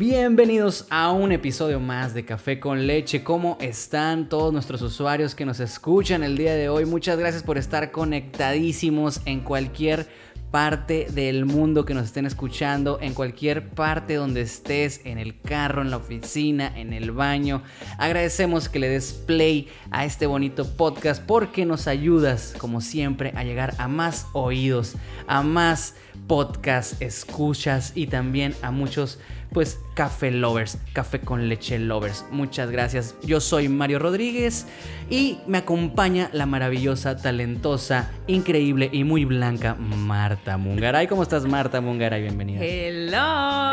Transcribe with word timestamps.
Bienvenidos 0.00 0.86
a 0.88 1.12
un 1.12 1.30
episodio 1.30 1.78
más 1.78 2.14
de 2.14 2.24
Café 2.24 2.58
con 2.58 2.86
Leche. 2.86 3.22
¿Cómo 3.22 3.58
están 3.60 4.30
todos 4.30 4.50
nuestros 4.50 4.80
usuarios 4.80 5.34
que 5.34 5.44
nos 5.44 5.60
escuchan 5.60 6.22
el 6.22 6.38
día 6.38 6.54
de 6.54 6.70
hoy? 6.70 6.86
Muchas 6.86 7.18
gracias 7.18 7.42
por 7.42 7.58
estar 7.58 7.90
conectadísimos 7.90 9.20
en 9.26 9.40
cualquier 9.40 10.08
parte 10.50 11.06
del 11.12 11.44
mundo 11.44 11.84
que 11.84 11.92
nos 11.92 12.06
estén 12.06 12.24
escuchando, 12.24 12.98
en 13.02 13.12
cualquier 13.12 13.68
parte 13.68 14.14
donde 14.14 14.40
estés, 14.40 15.02
en 15.04 15.18
el 15.18 15.38
carro, 15.38 15.82
en 15.82 15.90
la 15.90 15.98
oficina, 15.98 16.72
en 16.74 16.94
el 16.94 17.10
baño. 17.10 17.62
Agradecemos 17.98 18.70
que 18.70 18.78
le 18.78 18.88
des 18.88 19.12
play 19.12 19.68
a 19.90 20.06
este 20.06 20.24
bonito 20.24 20.66
podcast 20.66 21.22
porque 21.22 21.66
nos 21.66 21.86
ayudas, 21.86 22.54
como 22.56 22.80
siempre, 22.80 23.34
a 23.36 23.44
llegar 23.44 23.74
a 23.76 23.86
más 23.86 24.28
oídos, 24.32 24.94
a 25.26 25.42
más 25.42 25.94
podcast 26.26 27.00
escuchas 27.02 27.92
y 27.94 28.06
también 28.06 28.54
a 28.62 28.70
muchos 28.70 29.18
pues 29.52 29.80
café 29.94 30.30
lovers, 30.30 30.78
café 30.92 31.20
con 31.20 31.48
leche 31.48 31.78
lovers. 31.78 32.24
Muchas 32.30 32.70
gracias. 32.70 33.16
Yo 33.22 33.40
soy 33.40 33.68
Mario 33.68 33.98
Rodríguez 33.98 34.66
y 35.08 35.38
me 35.46 35.58
acompaña 35.58 36.30
la 36.32 36.46
maravillosa, 36.46 37.16
talentosa, 37.16 38.10
increíble 38.26 38.88
y 38.92 39.04
muy 39.04 39.24
blanca 39.24 39.74
Marta 39.74 40.56
Mungaray. 40.56 41.06
¿Cómo 41.06 41.22
estás 41.22 41.44
Marta 41.46 41.80
Mungaray? 41.80 42.22
Bienvenida. 42.22 42.60
Hello. 42.62 43.72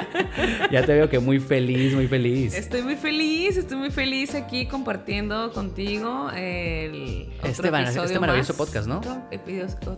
ya 0.70 0.84
te 0.84 0.92
veo 0.92 1.08
que 1.08 1.18
muy 1.18 1.38
feliz, 1.38 1.94
muy 1.94 2.06
feliz. 2.06 2.54
Estoy 2.54 2.82
muy 2.82 2.96
feliz, 2.96 3.56
estoy 3.56 3.76
muy 3.76 3.90
feliz 3.90 4.34
aquí 4.34 4.66
compartiendo 4.66 5.52
contigo 5.52 6.30
el 6.30 7.28
este, 7.42 7.68
este 7.68 8.18
maravilloso 8.18 8.56
podcast, 8.56 8.86
¿no? 8.86 8.98
Otro, 8.98 9.22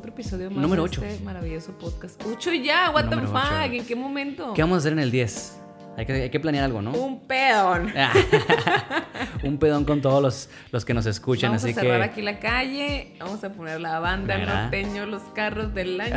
episodio 0.06 0.50
más. 0.50 0.58
Número 0.60 0.82
8. 0.82 1.04
Este 1.04 1.24
maravilloso 1.24 1.72
podcast. 1.78 2.22
8 2.24 2.52
ya, 2.54 2.90
what 2.90 3.08
the 3.08 3.16
fuck, 3.16 3.72
¿en 3.72 3.84
qué 3.84 3.96
momento? 3.96 4.52
¿Qué 4.54 4.62
vamos 4.62 4.76
a 4.76 4.78
hacer 4.78 4.92
en 4.92 5.00
el 5.00 5.10
10? 5.10 5.58
Hay 5.96 6.06
que, 6.06 6.12
hay 6.14 6.30
que, 6.30 6.40
planear 6.40 6.64
algo, 6.64 6.80
¿no? 6.80 6.92
Un 6.92 7.20
pedón. 7.26 7.92
un 9.42 9.58
pedón 9.58 9.84
con 9.84 10.00
todos 10.00 10.22
los, 10.22 10.48
los 10.70 10.86
que 10.86 10.94
nos 10.94 11.04
escuchan. 11.04 11.50
Vamos 11.50 11.64
así 11.64 11.72
a 11.72 11.74
cerrar 11.74 11.98
que... 11.98 12.04
aquí 12.04 12.22
la 12.22 12.38
calle. 12.38 13.14
Vamos 13.20 13.44
a 13.44 13.52
poner 13.52 13.78
la 13.78 13.98
banda 14.00 14.38
norteño, 14.38 15.04
los 15.04 15.22
carros 15.34 15.74
del 15.74 16.00
año. 16.00 16.16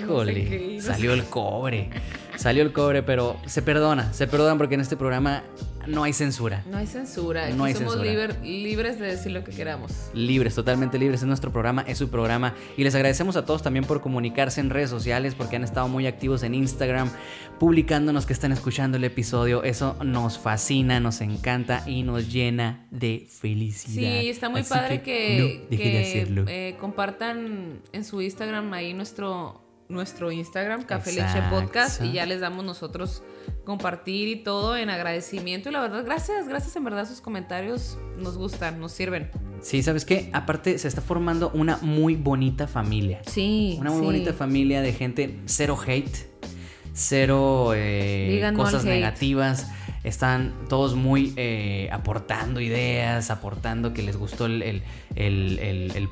híjole, 0.00 0.80
salió 0.80 1.12
el 1.12 1.24
cobre. 1.24 1.90
Salió 2.36 2.62
el 2.62 2.72
cobre, 2.72 3.02
pero 3.02 3.36
se 3.46 3.62
perdona. 3.62 4.12
Se 4.12 4.26
perdona 4.26 4.56
porque 4.56 4.74
en 4.74 4.80
este 4.80 4.96
programa 4.96 5.44
no 5.86 6.04
hay 6.04 6.12
censura. 6.12 6.64
No 6.70 6.76
hay 6.76 6.86
censura. 6.86 7.50
no 7.50 7.64
hay 7.64 7.74
somos 7.74 7.96
libres 8.42 8.98
de 8.98 9.06
decir 9.06 9.32
lo 9.32 9.44
que 9.44 9.52
queramos. 9.52 10.10
Libres, 10.14 10.54
totalmente 10.54 10.98
libres. 10.98 11.22
Es 11.22 11.26
nuestro 11.26 11.52
programa, 11.52 11.82
es 11.86 11.98
su 11.98 12.08
programa. 12.08 12.54
Y 12.76 12.84
les 12.84 12.94
agradecemos 12.94 13.36
a 13.36 13.44
todos 13.44 13.62
también 13.62 13.84
por 13.84 14.00
comunicarse 14.00 14.60
en 14.60 14.70
redes 14.70 14.90
sociales, 14.90 15.34
porque 15.34 15.56
han 15.56 15.64
estado 15.64 15.88
muy 15.88 16.06
activos 16.06 16.42
en 16.42 16.54
Instagram, 16.54 17.10
publicándonos 17.58 18.26
que 18.26 18.32
están 18.32 18.52
escuchando 18.52 18.96
el 18.96 19.04
episodio. 19.04 19.62
Eso 19.62 19.96
nos 20.04 20.38
fascina, 20.38 21.00
nos 21.00 21.20
encanta 21.20 21.82
y 21.86 22.02
nos 22.02 22.32
llena 22.32 22.86
de 22.90 23.26
felicidad. 23.28 24.20
Sí, 24.20 24.28
está 24.28 24.48
muy 24.48 24.62
padre 24.62 25.02
que, 25.02 25.66
eh, 25.70 26.76
compartan 26.78 27.80
en 27.92 28.04
su 28.04 28.20
Instagram 28.22 28.72
ahí 28.72 28.94
nuestro 28.94 29.62
nuestro 29.92 30.32
Instagram, 30.32 30.84
Café 30.84 31.12
Leche 31.12 31.42
Podcast, 31.50 32.02
y 32.02 32.12
ya 32.12 32.26
les 32.26 32.40
damos 32.40 32.64
nosotros 32.64 33.22
compartir 33.64 34.28
y 34.28 34.36
todo 34.36 34.76
en 34.76 34.90
agradecimiento. 34.90 35.68
Y 35.68 35.72
la 35.72 35.80
verdad, 35.80 36.04
gracias, 36.04 36.48
gracias 36.48 36.74
en 36.76 36.84
verdad, 36.84 37.06
sus 37.06 37.20
comentarios 37.20 37.98
nos 38.18 38.36
gustan, 38.36 38.80
nos 38.80 38.92
sirven. 38.92 39.30
Sí, 39.60 39.82
¿sabes 39.82 40.04
qué? 40.04 40.30
Aparte 40.32 40.78
se 40.78 40.88
está 40.88 41.00
formando 41.00 41.50
una 41.54 41.78
muy 41.82 42.16
bonita 42.16 42.66
familia. 42.66 43.20
Sí. 43.26 43.76
Una 43.80 43.90
muy 43.90 44.02
bonita 44.02 44.32
familia 44.32 44.82
de 44.82 44.92
gente, 44.92 45.38
cero 45.46 45.78
hate, 45.86 46.16
cero 46.92 47.72
eh, 47.74 48.52
cosas 48.56 48.84
negativas 48.84 49.68
están 50.04 50.52
todos 50.68 50.96
muy 50.96 51.32
eh, 51.36 51.88
aportando 51.92 52.60
ideas, 52.60 53.30
aportando 53.30 53.94
que 53.94 54.02
les 54.02 54.16
gustó 54.16 54.46
el, 54.46 54.82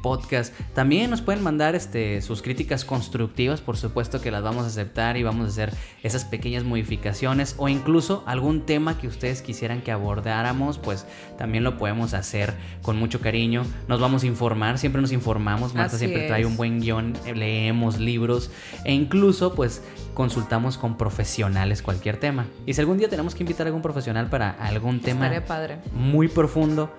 podcast. 0.00 0.54
También 0.74 1.10
nos 1.10 1.22
pueden 1.22 1.42
mandar 1.42 1.74
este, 1.74 2.20
sus 2.22 2.42
críticas 2.42 2.84
constructivas, 2.84 3.60
por 3.60 3.76
supuesto 3.76 4.20
que 4.20 4.30
las 4.30 4.42
vamos 4.42 4.64
a 4.64 4.66
aceptar 4.68 5.16
y 5.16 5.22
vamos 5.22 5.46
a 5.46 5.48
hacer 5.48 5.72
esas 6.02 6.24
pequeñas 6.24 6.64
modificaciones 6.64 7.54
o 7.58 7.68
incluso 7.68 8.24
algún 8.26 8.66
tema 8.66 8.98
que 8.98 9.06
ustedes 9.06 9.42
quisieran 9.42 9.82
que 9.82 9.92
abordáramos, 9.92 10.78
pues 10.78 11.06
también 11.38 11.64
lo 11.64 11.76
podemos 11.78 12.14
hacer 12.14 12.54
con 12.82 12.96
mucho 12.96 13.20
cariño. 13.20 13.64
Nos 13.88 14.00
vamos 14.00 14.22
a 14.22 14.26
informar, 14.26 14.78
siempre 14.78 15.00
nos 15.00 15.12
informamos, 15.12 15.74
Marta 15.74 15.98
siempre 15.98 16.26
trae 16.26 16.46
un 16.46 16.56
buen 16.56 16.80
guion, 16.80 17.14
leemos 17.34 17.98
libros 17.98 18.50
e 18.84 18.92
incluso 18.92 19.54
pues 19.54 19.82
consultamos 20.14 20.76
con 20.76 20.96
profesionales 20.96 21.82
cualquier 21.82 22.18
tema. 22.18 22.46
Y 22.66 22.74
si 22.74 22.80
algún 22.80 22.98
día 22.98 23.08
tenemos 23.08 23.34
que 23.34 23.42
invitar 23.42 23.66
a 23.66 23.68
algún 23.68 23.82
profesional 23.82 24.28
para 24.28 24.50
algún 24.50 25.00
tema 25.00 25.30
padre. 25.46 25.78
muy 25.92 26.28
profundo, 26.28 26.92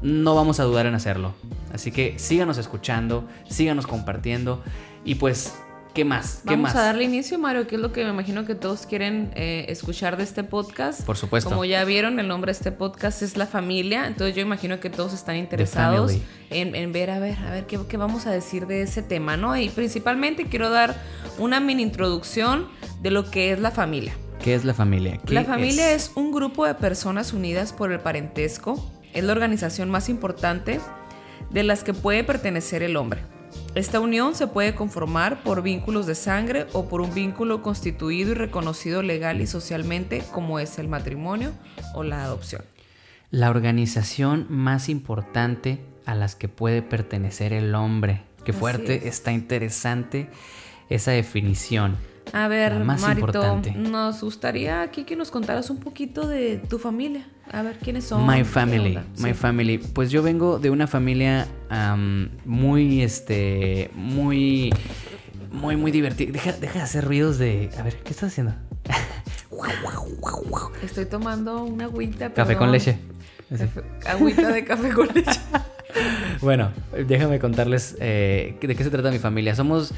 no 0.00 0.34
vamos 0.34 0.60
a 0.60 0.64
dudar 0.64 0.86
en 0.86 0.94
hacerlo. 0.94 1.34
Así 1.72 1.90
que 1.92 2.18
síganos 2.18 2.58
escuchando, 2.58 3.28
síganos 3.48 3.86
compartiendo 3.86 4.62
y 5.04 5.16
pues 5.16 5.54
¿Qué 5.94 6.06
más? 6.06 6.40
¿Qué 6.44 6.54
Vamos 6.54 6.70
más? 6.70 6.76
a 6.76 6.84
darle 6.84 7.04
inicio, 7.04 7.38
Mario, 7.38 7.66
que 7.66 7.74
es 7.74 7.80
lo 7.80 7.92
que 7.92 8.02
me 8.04 8.10
imagino 8.10 8.46
que 8.46 8.54
todos 8.54 8.86
quieren 8.86 9.30
eh, 9.34 9.66
escuchar 9.68 10.16
de 10.16 10.22
este 10.22 10.42
podcast. 10.42 11.02
Por 11.04 11.18
supuesto. 11.18 11.50
Como 11.50 11.66
ya 11.66 11.84
vieron, 11.84 12.18
el 12.18 12.28
nombre 12.28 12.50
de 12.50 12.56
este 12.56 12.72
podcast 12.72 13.20
es 13.20 13.36
La 13.36 13.46
Familia. 13.46 14.06
Entonces 14.06 14.34
yo 14.34 14.40
imagino 14.40 14.80
que 14.80 14.88
todos 14.88 15.12
están 15.12 15.36
interesados 15.36 16.16
en, 16.48 16.92
ver, 16.92 17.10
a 17.10 17.18
ver, 17.18 17.36
a 17.40 17.50
ver 17.50 17.66
qué, 17.66 17.78
qué, 17.88 17.98
vamos 17.98 18.26
a 18.26 18.30
decir 18.30 18.66
de 18.66 18.82
ese 18.82 19.02
tema, 19.02 19.36
¿no? 19.36 19.54
Y 19.56 19.68
principalmente 19.68 20.46
quiero 20.46 20.70
dar 20.70 20.96
una 21.38 21.60
mini 21.60 21.82
introducción 21.82 22.68
de 23.02 23.10
lo 23.10 23.30
que 23.30 23.52
es 23.52 23.58
la 23.58 23.70
familia. 23.70 24.14
¿Qué 24.42 24.54
es 24.54 24.64
la 24.64 24.74
familia? 24.74 25.20
la 25.26 25.44
familia 25.44 25.92
es? 25.92 26.10
un 26.14 26.32
grupo 26.32 26.66
de 26.66 26.74
personas 26.74 27.32
unidas 27.32 27.72
por 27.72 27.92
el 27.92 28.00
parentesco. 28.00 28.82
Es 29.12 29.24
la 29.24 29.32
organización 29.32 29.90
más 29.90 30.08
importante 30.08 30.80
de 31.50 31.62
las 31.62 31.84
que 31.84 31.94
puede 31.94 32.24
pertenecer 32.24 32.82
el 32.82 32.96
hombre. 32.96 33.20
Esta 33.74 34.00
unión 34.00 34.34
se 34.34 34.46
puede 34.46 34.74
conformar 34.74 35.42
por 35.42 35.62
vínculos 35.62 36.06
de 36.06 36.14
sangre 36.14 36.66
o 36.72 36.88
por 36.88 37.00
un 37.00 37.14
vínculo 37.14 37.62
constituido 37.62 38.32
y 38.32 38.34
reconocido 38.34 39.02
legal 39.02 39.40
y 39.40 39.46
socialmente 39.46 40.22
como 40.32 40.58
es 40.58 40.78
el 40.78 40.88
matrimonio 40.88 41.52
o 41.94 42.02
la 42.02 42.22
adopción. 42.22 42.62
La 43.30 43.50
organización 43.50 44.46
más 44.50 44.88
importante 44.88 45.80
a 46.04 46.14
las 46.14 46.34
que 46.34 46.48
puede 46.48 46.82
pertenecer 46.82 47.52
el 47.52 47.74
hombre. 47.74 48.22
Qué 48.44 48.52
fuerte, 48.52 49.08
está 49.08 49.32
interesante 49.32 50.28
esa 50.88 51.12
definición. 51.12 51.96
A 52.32 52.48
ver, 52.48 52.78
Marito, 52.84 53.60
nos 53.76 54.22
gustaría 54.22 54.82
aquí 54.82 55.04
que 55.04 55.16
nos 55.16 55.30
contaras 55.30 55.70
un 55.70 55.78
poquito 55.78 56.26
de 56.26 56.58
tu 56.58 56.78
familia. 56.78 57.26
A 57.52 57.62
ver, 57.62 57.76
¿quiénes 57.78 58.04
son? 58.04 58.26
My 58.26 58.44
family, 58.44 58.98
my 59.18 59.34
family. 59.34 59.78
Pues 59.78 60.10
yo 60.10 60.22
vengo 60.22 60.58
de 60.58 60.70
una 60.70 60.86
familia 60.86 61.46
muy, 62.46 63.02
este, 63.02 63.90
muy, 63.94 64.72
muy, 65.50 65.76
muy 65.76 65.90
divertida. 65.90 66.32
Deja, 66.32 66.52
deja 66.52 66.78
de 66.78 66.84
hacer 66.84 67.04
ruidos 67.04 67.38
de... 67.38 67.70
A 67.78 67.82
ver, 67.82 67.96
¿qué 67.96 68.10
estás 68.10 68.30
haciendo? 68.30 68.54
Estoy 70.82 71.04
tomando 71.06 71.64
una 71.64 71.84
agüita. 71.84 72.32
Café 72.32 72.56
con 72.56 72.72
leche. 72.72 72.98
agüita 74.06 74.48
de 74.48 74.64
café 74.64 74.90
con 74.92 75.08
leche. 75.08 75.40
bueno, 76.40 76.70
déjame 77.06 77.38
contarles 77.38 77.96
eh, 78.00 78.56
de 78.60 78.74
qué 78.74 78.82
se 78.82 78.90
trata 78.90 79.10
mi 79.10 79.18
familia. 79.18 79.54
Somos 79.54 79.92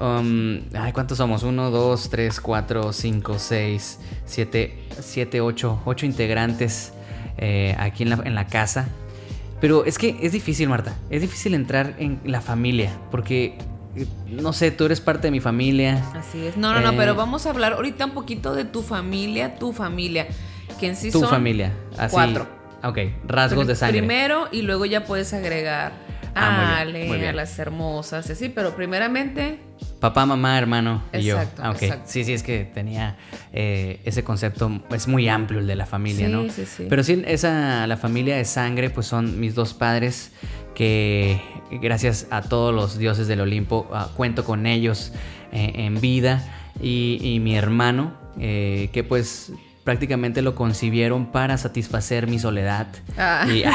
Um, 0.00 0.62
ay, 0.74 0.92
¿cuántos 0.92 1.18
somos? 1.18 1.42
Uno, 1.42 1.70
dos, 1.70 2.08
tres, 2.08 2.40
cuatro, 2.40 2.92
cinco, 2.92 3.38
seis, 3.38 3.98
siete, 4.24 4.88
siete, 4.98 5.42
ocho. 5.42 5.80
Ocho 5.84 6.06
integrantes 6.06 6.94
eh, 7.36 7.76
aquí 7.78 8.04
en 8.04 8.10
la, 8.10 8.20
en 8.24 8.34
la 8.34 8.46
casa. 8.46 8.88
Pero 9.60 9.84
es 9.84 9.98
que 9.98 10.16
es 10.22 10.32
difícil, 10.32 10.70
Marta. 10.70 10.96
Es 11.10 11.20
difícil 11.20 11.52
entrar 11.52 11.94
en 11.98 12.18
la 12.24 12.40
familia. 12.40 12.98
Porque 13.10 13.58
eh, 13.94 14.06
no 14.26 14.54
sé, 14.54 14.70
tú 14.70 14.86
eres 14.86 15.02
parte 15.02 15.26
de 15.26 15.32
mi 15.32 15.40
familia. 15.40 16.02
Así 16.14 16.46
es. 16.46 16.56
No, 16.56 16.72
no, 16.72 16.80
no, 16.80 16.96
pero 16.96 17.12
eh, 17.12 17.16
vamos 17.16 17.44
a 17.44 17.50
hablar 17.50 17.74
ahorita 17.74 18.06
un 18.06 18.12
poquito 18.12 18.54
de 18.54 18.64
tu 18.64 18.82
familia, 18.82 19.56
tu 19.56 19.74
familia. 19.74 20.28
Que 20.78 20.88
en 20.88 20.96
sí 20.96 21.10
tu 21.10 21.20
son 21.20 21.28
familia. 21.28 21.74
Así, 21.98 22.14
cuatro. 22.14 22.46
Ok, 22.82 22.98
rasgos 23.26 23.66
de 23.66 23.76
sangre. 23.76 23.98
Primero 23.98 24.48
y 24.50 24.62
luego 24.62 24.86
ya 24.86 25.04
puedes 25.04 25.34
agregar 25.34 25.92
ah, 26.34 26.78
Ale, 26.78 27.28
a 27.28 27.32
las 27.32 27.58
hermosas 27.58 28.28
y 28.28 28.32
así, 28.32 28.48
pero 28.48 28.74
primeramente 28.74 29.60
Papá, 30.00 30.24
mamá, 30.24 30.56
hermano 30.56 31.02
y 31.12 31.22
yo. 31.22 31.38
Ah, 31.58 31.74
Sí, 32.06 32.24
sí, 32.24 32.32
es 32.32 32.42
que 32.42 32.64
tenía 32.64 33.18
eh, 33.52 34.00
ese 34.04 34.24
concepto, 34.24 34.82
es 34.90 35.06
muy 35.06 35.28
amplio 35.28 35.60
el 35.60 35.66
de 35.66 35.76
la 35.76 35.84
familia, 35.84 36.26
¿no? 36.26 36.48
Sí, 36.48 36.64
sí. 36.64 36.86
Pero 36.88 37.04
sí, 37.04 37.22
esa, 37.26 37.86
la 37.86 37.98
familia 37.98 38.36
de 38.36 38.46
sangre, 38.46 38.88
pues 38.88 39.06
son 39.06 39.38
mis 39.38 39.54
dos 39.54 39.74
padres 39.74 40.32
que 40.74 41.38
gracias 41.70 42.26
a 42.30 42.40
todos 42.40 42.74
los 42.74 42.96
dioses 42.96 43.28
del 43.28 43.42
Olimpo 43.42 43.90
ah, 43.92 44.08
cuento 44.16 44.44
con 44.44 44.64
ellos 44.64 45.12
eh, 45.52 45.72
en 45.74 46.00
vida 46.00 46.42
y, 46.80 47.38
mi 47.42 47.54
hermano, 47.54 48.14
eh, 48.38 48.88
que 48.94 49.04
pues 49.04 49.52
prácticamente 49.84 50.40
lo 50.40 50.54
concibieron 50.54 51.26
para 51.26 51.58
satisfacer 51.58 52.26
mi 52.26 52.38
soledad 52.38 52.86
ah. 53.18 53.46
y 53.46 53.64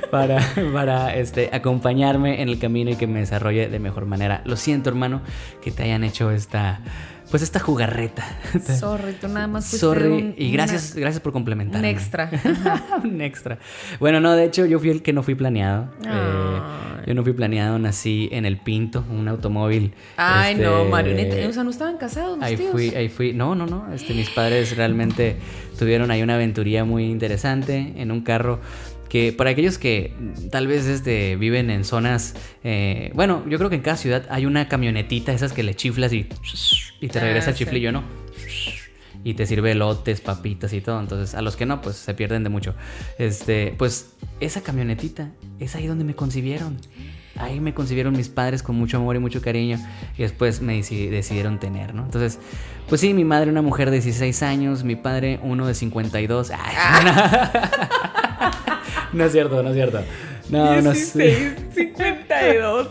para, 0.12 0.38
para 0.74 1.16
este, 1.16 1.48
acompañarme 1.54 2.42
en 2.42 2.50
el 2.50 2.58
camino 2.58 2.90
y 2.90 2.96
que 2.96 3.06
me 3.06 3.20
desarrolle 3.20 3.68
de 3.68 3.78
mejor 3.78 4.04
manera. 4.04 4.42
Lo 4.44 4.56
siento, 4.56 4.90
hermano, 4.90 5.22
que 5.62 5.70
te 5.70 5.84
hayan 5.84 6.04
hecho 6.04 6.30
esta 6.30 6.80
pues 7.30 7.42
esta 7.42 7.58
jugarreta. 7.60 8.22
Sorry, 8.78 9.14
tú 9.14 9.26
nada 9.26 9.46
más 9.46 9.64
Sorry, 9.64 10.08
un- 10.08 10.34
y 10.36 10.52
gracias, 10.52 10.94
gracias 10.94 11.22
por 11.22 11.32
complementar. 11.32 11.78
Un 11.80 11.86
extra. 11.86 12.30
un 13.04 13.22
extra. 13.22 13.58
Bueno, 14.00 14.20
no, 14.20 14.34
de 14.34 14.44
hecho 14.44 14.66
yo 14.66 14.78
fui 14.78 14.90
el 14.90 15.00
que 15.02 15.14
no 15.14 15.22
fui 15.22 15.34
planeado. 15.34 15.88
Eh, 16.04 16.60
yo 17.06 17.14
no 17.14 17.22
fui 17.22 17.32
planeado, 17.32 17.78
nací 17.78 18.28
en 18.32 18.44
el 18.44 18.58
Pinto, 18.58 19.02
un 19.10 19.28
automóvil. 19.28 19.94
Ay, 20.18 20.52
este, 20.52 20.66
no, 20.66 20.84
marioneta. 20.84 21.48
O 21.48 21.52
sea, 21.54 21.64
no 21.64 21.70
estaban 21.70 21.96
casados 21.96 22.36
los 22.36 22.46
Ahí 22.46 22.58
tíos. 22.58 22.70
fui, 22.72 22.90
ahí 22.94 23.08
fui. 23.08 23.32
No, 23.32 23.54
no, 23.54 23.64
no. 23.64 23.90
Este, 23.94 24.12
mis 24.12 24.28
padres 24.28 24.76
realmente 24.76 25.36
tuvieron 25.78 26.10
ahí 26.10 26.22
una 26.22 26.34
aventuría 26.34 26.84
muy 26.84 27.04
interesante 27.06 27.94
en 27.96 28.12
un 28.12 28.20
carro 28.20 28.60
que 29.12 29.30
para 29.34 29.50
aquellos 29.50 29.76
que 29.76 30.14
tal 30.50 30.66
vez 30.68 30.86
este, 30.86 31.36
viven 31.36 31.68
en 31.68 31.84
zonas, 31.84 32.34
eh, 32.64 33.10
bueno, 33.14 33.44
yo 33.46 33.58
creo 33.58 33.68
que 33.68 33.76
en 33.76 33.82
cada 33.82 33.98
ciudad 33.98 34.24
hay 34.30 34.46
una 34.46 34.68
camionetita, 34.68 35.32
esas 35.34 35.52
que 35.52 35.62
le 35.62 35.74
chiflas 35.74 36.14
y, 36.14 36.26
y 36.98 37.08
te 37.08 37.18
Ah, 37.18 37.22
regresa 37.22 37.50
el 37.50 37.56
sí. 37.56 37.64
chiflillo, 37.64 37.92
¿no? 37.92 38.02
Y 39.22 39.34
te 39.34 39.44
sirve 39.44 39.72
elotes, 39.72 40.22
papitas 40.22 40.72
y 40.72 40.80
todo. 40.80 40.98
Entonces, 40.98 41.34
a 41.34 41.42
los 41.42 41.56
que 41.56 41.66
no, 41.66 41.82
pues 41.82 41.96
se 41.96 42.14
pierden 42.14 42.42
de 42.42 42.48
mucho. 42.48 42.74
Este, 43.18 43.74
pues 43.76 44.14
esa 44.40 44.62
camionetita 44.62 45.28
es 45.60 45.74
ahí 45.76 45.86
donde 45.86 46.04
me 46.04 46.14
concibieron. 46.14 46.78
Ahí 47.36 47.60
me 47.60 47.72
concibieron 47.74 48.14
mis 48.16 48.28
padres 48.30 48.62
con 48.62 48.76
mucho 48.76 48.96
amor 48.96 49.14
y 49.16 49.18
mucho 49.18 49.40
cariño. 49.42 49.78
Y 50.18 50.22
después 50.22 50.60
me 50.62 50.78
deci- 50.80 51.10
decidieron 51.10 51.60
tener, 51.60 51.94
¿no? 51.94 52.04
Entonces, 52.06 52.38
pues 52.88 53.00
sí, 53.02 53.12
mi 53.14 53.24
madre 53.24 53.50
una 53.50 53.62
mujer 53.62 53.90
de 53.90 53.96
16 54.00 54.42
años, 54.42 54.84
mi 54.84 54.96
padre 54.96 55.38
uno 55.42 55.66
de 55.66 55.74
52. 55.74 56.50
Ay, 56.50 57.04
no. 57.04 57.12
no 59.14 59.24
es 59.24 59.32
cierto, 59.32 59.62
no 59.62 59.70
es 59.70 59.74
cierto. 59.74 60.00
No, 60.50 60.82
no 60.82 60.94
sé. 60.94 61.54
52. 61.74 62.88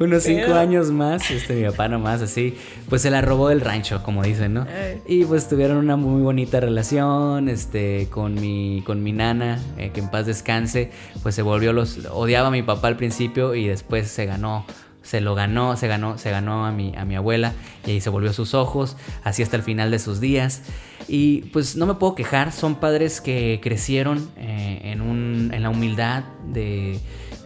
Unos 0.00 0.22
cinco 0.22 0.54
años 0.54 0.90
más, 0.90 1.30
este, 1.30 1.54
mi 1.54 1.64
papá 1.68 1.88
nomás 1.88 2.22
así, 2.22 2.56
pues 2.88 3.02
se 3.02 3.10
la 3.10 3.20
robó 3.20 3.48
del 3.48 3.60
rancho, 3.60 4.02
como 4.02 4.22
dicen, 4.22 4.54
¿no? 4.54 4.66
Ay. 4.68 5.00
Y 5.06 5.24
pues 5.24 5.48
tuvieron 5.48 5.76
una 5.76 5.96
muy 5.96 6.22
bonita 6.22 6.58
relación, 6.58 7.48
este, 7.48 8.08
con 8.10 8.34
mi, 8.34 8.82
con 8.84 9.02
mi 9.02 9.12
nana, 9.12 9.60
eh, 9.78 9.90
que 9.92 10.00
en 10.00 10.10
paz 10.10 10.26
descanse, 10.26 10.90
pues 11.22 11.34
se 11.34 11.42
volvió 11.42 11.72
los, 11.72 12.06
odiaba 12.06 12.48
a 12.48 12.50
mi 12.50 12.62
papá 12.62 12.88
al 12.88 12.96
principio 12.96 13.54
y 13.54 13.68
después 13.68 14.08
se 14.08 14.26
ganó, 14.26 14.66
se 15.06 15.20
lo 15.20 15.34
ganó, 15.34 15.76
se 15.76 15.86
ganó, 15.86 16.18
se 16.18 16.30
ganó 16.30 16.66
a 16.66 16.72
mi, 16.72 16.92
a 16.96 17.04
mi 17.04 17.14
abuela 17.14 17.52
y 17.86 17.92
ahí 17.92 18.00
se 18.00 18.10
volvió 18.10 18.30
a 18.30 18.32
sus 18.32 18.54
ojos, 18.54 18.96
así 19.22 19.42
hasta 19.42 19.56
el 19.56 19.62
final 19.62 19.90
de 19.90 19.98
sus 19.98 20.20
días. 20.20 20.62
Y 21.08 21.42
pues 21.52 21.76
no 21.76 21.86
me 21.86 21.94
puedo 21.94 22.14
quejar, 22.16 22.50
son 22.50 22.74
padres 22.74 23.20
que 23.20 23.60
crecieron 23.62 24.28
eh, 24.36 24.80
en, 24.84 25.00
un, 25.00 25.50
en 25.54 25.62
la 25.62 25.70
humildad 25.70 26.24
de, 26.52 26.98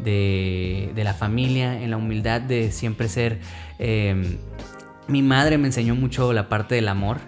de, 0.02 0.90
de 0.94 1.04
la 1.04 1.12
familia, 1.12 1.82
en 1.82 1.90
la 1.90 1.98
humildad 1.98 2.40
de 2.40 2.72
siempre 2.72 3.08
ser... 3.08 3.38
eh, 3.78 4.38
mi 5.08 5.22
madre 5.22 5.58
me 5.58 5.66
enseñó 5.66 5.96
mucho 5.96 6.32
la 6.32 6.48
parte 6.48 6.76
del 6.76 6.86
amor, 6.86 7.18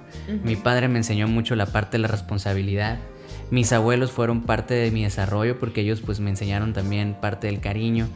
mi 0.44 0.54
padre 0.54 0.86
me 0.86 0.98
enseñó 0.98 1.26
mucho 1.26 1.56
la 1.56 1.66
parte 1.66 1.96
de 1.96 2.02
la 2.02 2.06
responsabilidad, 2.08 3.00
mis 3.50 3.72
abuelos 3.72 4.12
fueron 4.12 4.42
parte 4.42 4.74
de 4.74 4.92
mi 4.92 5.02
desarrollo 5.02 5.58
porque 5.58 5.80
ellos 5.80 6.00
pues 6.00 6.20
me 6.20 6.30
enseñaron 6.30 6.72
también 6.74 7.16
parte 7.20 7.48
del 7.48 7.58
cariño 7.60 8.08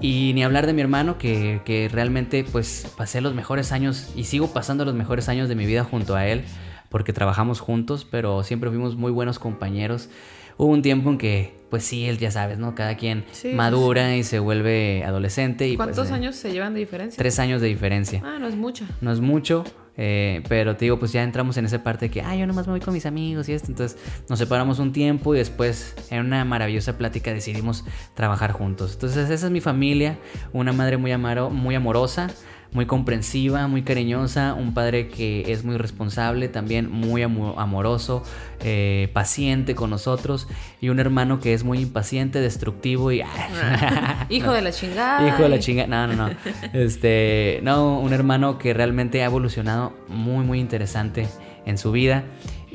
y 0.00 0.32
ni 0.34 0.42
hablar 0.42 0.66
de 0.66 0.72
mi 0.72 0.80
hermano 0.80 1.18
que, 1.18 1.60
que 1.64 1.88
realmente 1.88 2.44
pues 2.44 2.92
pasé 2.96 3.20
los 3.20 3.34
mejores 3.34 3.72
años 3.72 4.12
y 4.16 4.24
sigo 4.24 4.48
pasando 4.52 4.84
los 4.84 4.94
mejores 4.94 5.28
años 5.28 5.48
de 5.48 5.54
mi 5.54 5.66
vida 5.66 5.84
junto 5.84 6.14
a 6.14 6.26
él 6.26 6.44
porque 6.88 7.12
trabajamos 7.12 7.60
juntos 7.60 8.06
pero 8.08 8.42
siempre 8.42 8.70
fuimos 8.70 8.96
muy 8.96 9.12
buenos 9.12 9.38
compañeros. 9.38 10.08
Hubo 10.56 10.68
un 10.68 10.82
tiempo 10.82 11.10
en 11.10 11.18
que 11.18 11.54
pues 11.70 11.84
sí, 11.84 12.04
él 12.04 12.18
ya 12.18 12.30
sabes, 12.30 12.58
¿no? 12.58 12.74
Cada 12.76 12.96
quien 12.96 13.24
Sí, 13.32 13.50
sí, 13.50 13.54
madura 13.56 14.16
y 14.16 14.22
se 14.22 14.38
vuelve 14.38 15.02
adolescente 15.04 15.66
y 15.68 15.76
¿Cuántos 15.76 15.98
pues, 15.98 16.10
eh, 16.10 16.14
años 16.14 16.36
se 16.36 16.52
llevan 16.52 16.74
de 16.74 16.80
diferencia? 16.80 17.16
Tres 17.18 17.38
años 17.40 17.60
de 17.60 17.66
diferencia. 17.68 18.22
Ah, 18.24 18.38
no 18.38 18.46
es 18.46 18.54
mucho. 18.54 18.84
No 19.00 19.10
es 19.10 19.20
mucho, 19.20 19.64
eh, 19.96 20.42
pero 20.48 20.76
te 20.76 20.84
digo, 20.86 20.98
pues 20.98 21.12
ya 21.12 21.22
entramos 21.22 21.56
en 21.56 21.64
esa 21.66 21.82
parte 21.82 22.06
de 22.06 22.10
que, 22.10 22.22
ah, 22.22 22.34
yo 22.34 22.46
nomás 22.46 22.66
me 22.66 22.72
voy 22.72 22.80
con 22.80 22.94
mis 22.94 23.06
amigos 23.06 23.48
y 23.48 23.52
esto. 23.52 23.68
Entonces 23.70 23.98
nos 24.28 24.38
separamos 24.38 24.78
un 24.78 24.92
tiempo 24.92 25.34
y 25.34 25.38
después 25.38 25.94
en 26.10 26.26
una 26.26 26.44
maravillosa 26.44 26.98
plática 26.98 27.32
decidimos 27.32 27.84
trabajar 28.14 28.52
juntos. 28.52 28.94
Entonces 28.94 29.30
esa 29.30 29.46
es 29.46 29.52
mi 29.52 29.60
familia, 29.60 30.18
una 30.52 30.72
madre 30.72 30.96
muy, 30.96 31.12
amaro- 31.12 31.50
muy 31.50 31.74
amorosa, 31.74 32.28
muy 32.74 32.84
comprensiva, 32.86 33.66
muy 33.68 33.82
cariñosa, 33.82 34.52
un 34.52 34.74
padre 34.74 35.08
que 35.08 35.50
es 35.52 35.64
muy 35.64 35.78
responsable, 35.78 36.48
también 36.48 36.90
muy 36.90 37.22
amo- 37.22 37.54
amoroso, 37.56 38.22
eh, 38.60 39.08
paciente 39.14 39.74
con 39.74 39.88
nosotros 39.90 40.48
y 40.80 40.90
un 40.90 40.98
hermano 41.00 41.40
que 41.40 41.54
es 41.54 41.64
muy 41.64 41.78
impaciente, 41.78 42.40
destructivo 42.40 43.12
y... 43.12 43.22
Hijo 44.28 44.52
de 44.52 44.60
la 44.62 44.72
chingada. 44.72 45.26
Hijo 45.28 45.42
de 45.44 45.48
la 45.48 45.58
chinga. 45.60 45.86
No, 45.86 46.06
no, 46.08 46.14
no. 46.14 46.30
Este, 46.72 47.60
no, 47.62 47.98
un 48.00 48.12
hermano 48.12 48.58
que 48.58 48.74
realmente 48.74 49.22
ha 49.22 49.26
evolucionado 49.26 49.92
muy, 50.08 50.44
muy 50.44 50.58
interesante 50.60 51.28
en 51.64 51.78
su 51.78 51.92
vida. 51.92 52.24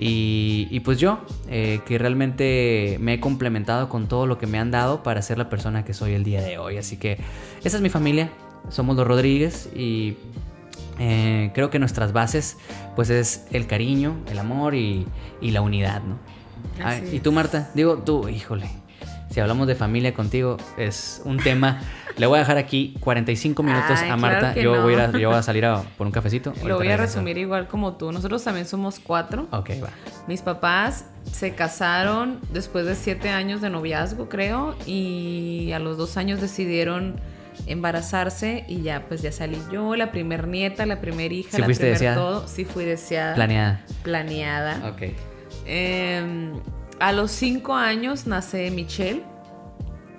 Y, 0.01 0.69
y 0.71 0.79
pues 0.79 0.97
yo, 0.97 1.19
eh, 1.49 1.81
que 1.85 1.97
realmente 1.97 2.95
me 3.01 3.15
he 3.15 3.19
complementado 3.19 3.89
con 3.89 4.07
todo 4.07 4.27
lo 4.27 4.37
que 4.37 4.47
me 4.47 4.57
han 4.57 4.71
dado 4.71 5.03
para 5.03 5.21
ser 5.21 5.37
la 5.37 5.49
persona 5.49 5.83
que 5.83 5.93
soy 5.93 6.13
el 6.13 6.23
día 6.23 6.41
de 6.41 6.57
hoy. 6.57 6.77
Así 6.77 6.95
que 6.95 7.17
esa 7.65 7.75
es 7.75 7.83
mi 7.83 7.89
familia. 7.89 8.29
Somos 8.69 8.95
los 8.95 9.07
Rodríguez 9.07 9.69
y 9.75 10.17
eh, 10.99 11.51
creo 11.53 11.69
que 11.69 11.79
nuestras 11.79 12.11
bases 12.13 12.57
pues 12.95 13.09
es 13.09 13.45
el 13.51 13.67
cariño, 13.67 14.17
el 14.29 14.37
amor 14.39 14.75
y, 14.75 15.07
y 15.41 15.51
la 15.51 15.61
unidad, 15.61 16.01
¿no? 16.03 16.17
Ay, 16.83 17.09
y 17.13 17.19
tú, 17.19 17.31
Marta, 17.31 17.69
digo 17.73 17.99
tú, 17.99 18.27
híjole, 18.27 18.69
si 19.29 19.39
hablamos 19.39 19.67
de 19.67 19.75
familia 19.75 20.13
contigo, 20.13 20.57
es 20.77 21.21
un 21.25 21.37
tema. 21.37 21.81
Le 22.17 22.25
voy 22.25 22.35
a 22.37 22.39
dejar 22.39 22.57
aquí 22.57 22.95
45 22.99 23.63
minutos 23.63 23.97
Ay, 24.01 24.09
a 24.09 24.17
Marta. 24.17 24.53
yo, 24.55 24.75
no. 24.75 24.81
voy 24.83 24.93
a, 24.95 24.97
ir 24.97 25.15
a- 25.15 25.17
yo 25.19 25.29
voy 25.29 25.37
a 25.37 25.43
salir 25.43 25.65
a 25.65 25.83
por 25.97 26.05
un 26.05 26.11
cafecito. 26.11 26.53
Lo 26.65 26.75
voy 26.77 26.89
a 26.89 26.97
resumir 26.97 27.37
igual 27.37 27.67
como 27.69 27.93
tú. 27.93 28.11
Nosotros 28.11 28.43
también 28.43 28.65
somos 28.65 28.99
cuatro. 28.99 29.47
Ok, 29.51 29.69
va. 29.81 29.89
Mis 30.27 30.41
papás 30.41 31.05
se 31.31 31.55
casaron 31.55 32.39
después 32.51 32.85
de 32.85 32.95
siete 32.95 33.29
años 33.29 33.61
de 33.61 33.69
noviazgo, 33.69 34.27
creo, 34.27 34.75
y 34.85 35.71
a 35.73 35.79
los 35.79 35.95
dos 35.97 36.17
años 36.17 36.41
decidieron 36.41 37.15
embarazarse 37.67 38.65
y 38.67 38.81
ya, 38.81 39.05
pues 39.07 39.21
ya 39.21 39.31
salí 39.31 39.57
yo, 39.71 39.95
la 39.95 40.11
primer 40.11 40.47
nieta, 40.47 40.85
la 40.85 41.01
primer 41.01 41.31
hija, 41.31 41.51
¿Sí 41.51 41.57
la 41.57 41.65
fuiste 41.65 41.83
primer 41.83 41.99
deseada? 41.99 42.15
todo. 42.15 42.47
Sí 42.47 42.65
fui 42.65 42.85
deseada. 42.85 43.35
Planeada. 43.35 43.85
Planeada. 44.03 44.89
Ok. 44.89 45.13
Eh, 45.65 46.51
a 46.99 47.11
los 47.13 47.31
cinco 47.31 47.75
años 47.75 48.27
nace 48.27 48.69
Michelle. 48.71 49.23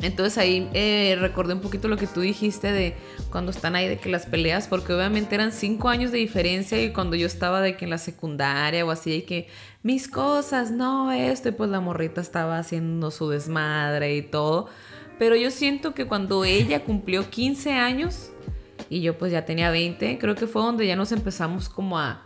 Entonces 0.03 0.39
ahí 0.39 0.71
eh, 0.73 1.17
recordé 1.21 1.53
un 1.53 1.61
poquito 1.61 1.87
lo 1.87 1.99
que 1.99 2.07
tú 2.07 2.21
dijiste 2.21 2.73
de 2.73 2.95
cuando 3.31 3.51
están 3.51 3.77
ahí 3.77 3.87
de 3.87 3.99
que 3.99 4.09
las 4.09 4.25
peleas, 4.25 4.67
porque 4.67 4.95
obviamente 4.95 5.35
eran 5.35 5.53
cinco 5.53 5.91
años 5.91 6.11
de 6.11 6.17
diferencia 6.17 6.83
y 6.83 6.91
cuando 6.91 7.17
yo 7.17 7.27
estaba 7.27 7.61
de 7.61 7.77
que 7.77 7.85
en 7.85 7.91
la 7.91 7.99
secundaria 7.99 8.85
o 8.87 8.91
así, 8.91 9.13
y 9.13 9.23
que 9.23 9.49
mis 9.83 10.09
cosas, 10.09 10.71
no 10.71 11.13
esto, 11.13 11.51
y 11.51 11.53
pues 11.53 11.69
la 11.69 11.81
morrita 11.81 12.23
estaba 12.23 12.59
haciendo 12.59 13.11
su 13.11 13.29
desmadre 13.29 14.17
y 14.17 14.23
todo. 14.23 14.69
Pero 15.21 15.37
yo 15.37 15.51
siento 15.51 15.93
que 15.93 16.07
cuando 16.07 16.47
ella 16.47 16.83
cumplió 16.83 17.29
15 17.29 17.73
años 17.75 18.31
y 18.89 19.03
yo 19.03 19.19
pues 19.19 19.31
ya 19.31 19.45
tenía 19.45 19.71
20, 19.71 20.17
creo 20.17 20.35
que 20.35 20.47
fue 20.47 20.63
donde 20.63 20.87
ya 20.87 20.97
nos 20.97 21.13
empezamos 21.13 21.69
como 21.69 21.99
a, 21.99 22.23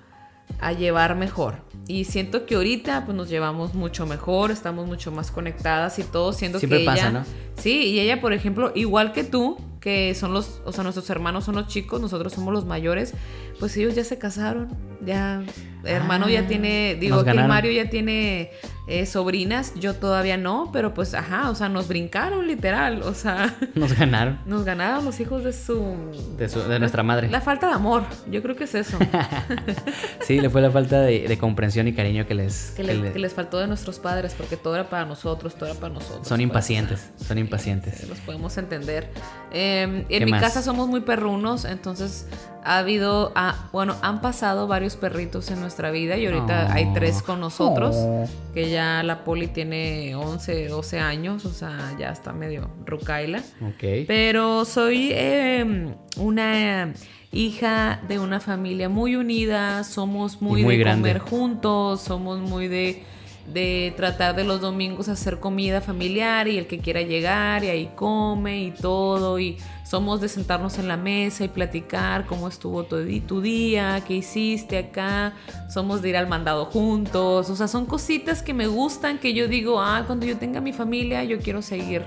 a 0.60 0.72
llevar 0.72 1.16
mejor. 1.16 1.56
Y 1.88 2.04
siento 2.04 2.46
que 2.46 2.54
ahorita 2.54 3.04
pues 3.04 3.16
nos 3.16 3.28
llevamos 3.28 3.74
mucho 3.74 4.06
mejor, 4.06 4.52
estamos 4.52 4.86
mucho 4.86 5.10
más 5.10 5.32
conectadas 5.32 5.98
y 5.98 6.04
todo, 6.04 6.32
siendo 6.32 6.60
Siempre 6.60 6.78
que 6.78 6.84
pasa, 6.84 7.08
ella... 7.08 7.10
¿no? 7.10 7.24
Sí, 7.56 7.82
y 7.82 7.98
ella, 7.98 8.20
por 8.20 8.32
ejemplo, 8.32 8.70
igual 8.76 9.12
que 9.12 9.24
tú, 9.24 9.56
que 9.80 10.14
son 10.14 10.32
los, 10.32 10.62
o 10.64 10.70
sea, 10.70 10.84
nuestros 10.84 11.10
hermanos 11.10 11.46
son 11.46 11.56
los 11.56 11.66
chicos, 11.66 12.00
nosotros 12.00 12.32
somos 12.32 12.54
los 12.54 12.64
mayores, 12.64 13.12
pues 13.60 13.76
ellos 13.76 13.94
ya 13.94 14.04
se 14.04 14.18
casaron, 14.18 14.68
ya, 15.04 15.42
hermano 15.84 16.28
ya 16.28 16.40
Ah, 16.40 16.46
tiene, 16.46 16.96
digo, 17.00 17.22
que 17.24 17.30
el. 17.30 17.46
Mario 17.46 17.72
ya 17.72 17.88
tiene 17.90 18.50
eh, 18.86 19.06
sobrinas, 19.06 19.72
yo 19.76 19.94
todavía 19.94 20.36
no, 20.36 20.70
pero 20.72 20.92
pues, 20.94 21.14
ajá, 21.14 21.50
o 21.50 21.54
sea, 21.54 21.68
nos 21.68 21.88
brincaron 21.88 22.46
literal, 22.46 23.02
o 23.02 23.14
sea, 23.14 23.54
Nos 23.74 23.92
ganaron. 23.96 24.38
nos 24.46 24.64
ganaron 24.64 25.04
los 25.04 25.20
hijos 25.20 25.42
de 25.44 25.52
su... 25.52 25.94
De, 26.38 26.48
su- 26.48 26.62
de 26.62 26.78
nuestra 26.78 27.02
madre. 27.02 27.28
La 27.30 27.40
falta 27.40 27.68
de 27.68 27.74
amor, 27.74 28.04
yo 28.30 28.42
creo 28.42 28.56
que 28.56 28.64
es 28.64 28.74
eso, 28.74 28.98
Sí, 30.26 30.40
le 30.40 30.50
fue 30.50 30.60
la 30.60 30.70
falta 30.70 31.00
de, 31.02 31.26
de 31.28 31.38
comprensión 31.38 31.86
y 31.88 31.92
cariño 31.92 32.26
que 32.26 32.34
les. 32.34 32.70
que, 32.76 32.82
que 32.82 32.94
le- 32.94 33.02
le- 33.02 33.12
que 33.12 33.18
les 33.18 33.32
faltó 33.32 33.58
de 33.58 33.66
nuestros 33.66 33.98
padres, 33.98 34.34
porque 34.36 34.56
todo 34.56 34.74
era 34.74 34.88
para 34.88 35.04
nosotros, 35.04 35.54
todo 35.54 35.68
era 35.70 35.78
para 35.78 35.92
nosotros. 35.94 36.26
son 36.26 36.36
pues, 36.36 36.40
impacientes. 36.40 37.10
Son 37.16 37.38
impacientes. 37.38 38.08
los 38.08 38.18
podemos 38.20 38.56
entender. 38.58 39.10
Eh, 39.52 39.82
en 39.82 40.04
¿Qué 40.08 40.24
mi 40.24 40.30
más? 40.32 40.40
casa 40.42 40.62
somos 40.62 40.88
muy 40.88 41.00
perrunos, 41.00 41.64
entonces 41.64 42.26
ha 42.64 42.78
habido, 42.78 43.30
ah, 43.34 43.68
bueno, 43.72 43.94
han 44.02 44.20
pasado 44.20 44.66
varios 44.66 44.96
perritos 44.96 45.50
en 45.50 45.60
nuestra 45.60 45.90
vida 45.90 46.16
y 46.16 46.26
ahorita 46.26 46.68
Oh. 46.68 46.72
hay 46.72 46.92
tres 46.94 47.22
con 47.22 47.40
nosotros, 47.40 47.94
Oh. 47.98 48.26
que 48.54 48.70
ya 48.70 49.02
la 49.02 49.22
poli 49.24 49.48
tiene 49.48 50.14
11, 50.16 50.68
12 50.68 50.98
años, 50.98 51.44
o 51.44 51.52
sea, 51.52 51.94
ya 51.98 52.10
está 52.10 52.32
medio 52.32 52.70
rucaila. 52.86 53.40
Ok. 53.60 54.06
Pero 54.06 54.64
soy 54.64 55.10
eh, 55.12 55.94
una 56.16 56.92
hija 57.32 58.00
de 58.08 58.18
una 58.18 58.40
familia 58.40 58.88
muy 58.88 59.16
unida, 59.16 59.82
somos 59.84 60.40
muy, 60.40 60.62
de 60.62 60.76
grande. 60.76 61.10
comer 61.12 61.18
juntos, 61.18 62.00
somos 62.00 62.38
muy 62.40 62.68
de 62.68 63.02
de 63.46 63.92
tratar 63.96 64.34
de 64.34 64.44
los 64.44 64.60
domingos 64.60 65.08
hacer 65.08 65.38
comida 65.38 65.80
familiar 65.80 66.48
y 66.48 66.58
el 66.58 66.66
que 66.66 66.78
quiera 66.78 67.02
llegar 67.02 67.62
y 67.64 67.68
ahí 67.68 67.90
come 67.94 68.64
y 68.64 68.70
todo. 68.70 69.38
Y 69.38 69.58
somos 69.84 70.20
de 70.20 70.28
sentarnos 70.28 70.78
en 70.78 70.88
la 70.88 70.96
mesa 70.96 71.44
y 71.44 71.48
platicar 71.48 72.26
cómo 72.26 72.48
estuvo 72.48 72.84
tu, 72.84 72.96
tu 73.20 73.40
día, 73.40 74.02
qué 74.06 74.14
hiciste 74.14 74.78
acá, 74.78 75.34
somos 75.68 76.00
de 76.02 76.10
ir 76.10 76.16
al 76.16 76.26
mandado 76.26 76.64
juntos, 76.64 77.50
o 77.50 77.56
sea, 77.56 77.68
son 77.68 77.86
cositas 77.86 78.42
que 78.42 78.54
me 78.54 78.66
gustan 78.66 79.18
que 79.18 79.34
yo 79.34 79.46
digo, 79.46 79.80
ah, 79.80 80.04
cuando 80.06 80.24
yo 80.26 80.38
tenga 80.38 80.60
mi 80.60 80.72
familia 80.72 81.22
yo 81.24 81.38
quiero 81.38 81.60
seguir 81.60 82.02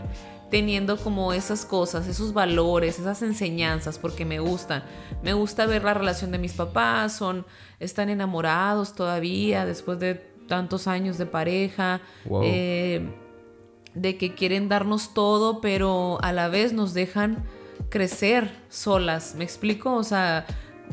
teniendo 0.50 0.98
como 0.98 1.34
esas 1.34 1.65
cosas, 1.65 2.08
esos 2.08 2.34
valores, 2.34 3.00
esas 3.00 3.22
enseñanzas, 3.22 4.00
porque 4.00 4.25
me 4.25 4.39
gustan. 4.39 4.84
Me 5.22 5.34
gusta 5.34 5.65
ver 5.65 5.84
la 5.84 5.94
relación 5.94 6.32
de 6.32 6.38
mis 6.38 6.53
papás, 6.53 7.13
son, 7.17 7.46
están 7.79 8.10
enamorados 8.10 8.96
todavía 8.96 9.65
después 9.65 10.00
de 10.00 10.15
tantos 10.48 10.88
años 10.88 11.18
de 11.18 11.25
pareja, 11.25 12.01
eh, 12.44 13.10
de 13.94 14.18
que 14.18 14.34
quieren 14.34 14.70
darnos 14.70 15.13
todo, 15.13 15.62
pero 15.62 16.20
a 16.22 16.32
la 16.32 16.48
vez 16.48 16.74
nos 16.74 16.94
dejan 16.94 17.44
crecer 17.89 18.51
solas. 18.70 19.36
¿Me 19.36 19.44
explico? 19.44 19.94
O 19.94 20.04
sea, 20.04 20.46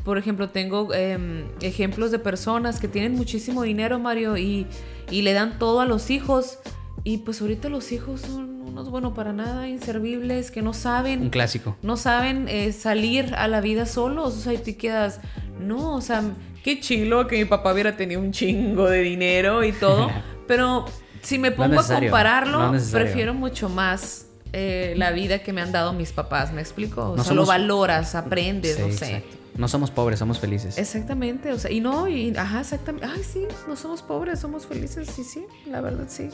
por 0.04 0.18
ejemplo, 0.18 0.50
tengo 0.50 0.92
em, 0.92 1.44
ejemplos 1.60 2.10
de 2.10 2.18
personas 2.18 2.80
que 2.80 2.88
tienen 2.88 3.14
muchísimo 3.14 3.62
dinero, 3.62 3.98
Mario, 3.98 4.36
y, 4.36 4.66
y 5.10 5.22
le 5.22 5.32
dan 5.32 5.58
todo 5.58 5.80
a 5.80 5.86
los 5.86 6.10
hijos. 6.10 6.58
Y 7.04 7.18
pues 7.18 7.40
ahorita 7.40 7.68
los 7.68 7.92
hijos 7.92 8.22
son 8.22 8.62
unos, 8.62 8.90
bueno, 8.90 9.14
para 9.14 9.32
nada, 9.32 9.68
inservibles, 9.68 10.50
que 10.50 10.62
no 10.62 10.72
saben. 10.72 11.22
Un 11.22 11.30
clásico. 11.30 11.76
No 11.82 11.96
saben 11.96 12.48
eh, 12.48 12.72
salir 12.72 13.34
a 13.34 13.46
la 13.46 13.60
vida 13.60 13.86
solos. 13.86 14.34
O 14.34 14.40
sea, 14.40 14.54
y 14.54 14.58
te 14.58 14.76
quedas, 14.76 15.20
no, 15.60 15.94
o 15.94 16.00
sea, 16.00 16.22
qué 16.64 16.80
chilo 16.80 17.28
que 17.28 17.36
mi 17.36 17.44
papá 17.44 17.72
hubiera 17.72 17.94
tenido 17.96 18.20
un 18.20 18.32
chingo 18.32 18.88
de 18.88 19.02
dinero 19.02 19.62
y 19.62 19.72
todo. 19.72 20.10
pero 20.48 20.86
si 21.20 21.38
me 21.38 21.52
pongo 21.52 21.78
a 21.78 21.86
compararlo, 21.86 22.72
prefiero 22.90 23.34
mucho 23.34 23.68
más 23.68 24.26
eh, 24.52 24.94
la 24.96 25.12
vida 25.12 25.40
que 25.40 25.52
me 25.52 25.60
han 25.60 25.70
dado 25.70 25.92
mis 25.92 26.12
papás, 26.12 26.52
¿me 26.52 26.62
explico? 26.62 27.12
O 27.12 27.22
sea, 27.22 27.34
lo 27.34 27.46
valoras, 27.46 28.14
aprendes, 28.14 28.80
no 28.80 28.90
sé. 28.90 29.22
No 29.56 29.68
somos 29.68 29.92
pobres, 29.92 30.18
somos 30.18 30.40
felices. 30.40 30.78
Exactamente, 30.78 31.52
o 31.52 31.58
sea, 31.60 31.70
y 31.70 31.78
no, 31.80 32.08
y 32.08 32.36
ajá, 32.36 32.60
exactamente. 32.60 33.06
Ay, 33.06 33.22
sí, 33.22 33.46
no 33.68 33.76
somos 33.76 34.02
pobres, 34.02 34.40
somos 34.40 34.66
felices, 34.66 35.08
sí, 35.14 35.22
sí, 35.22 35.46
la 35.66 35.80
verdad 35.80 36.06
sí. 36.08 36.28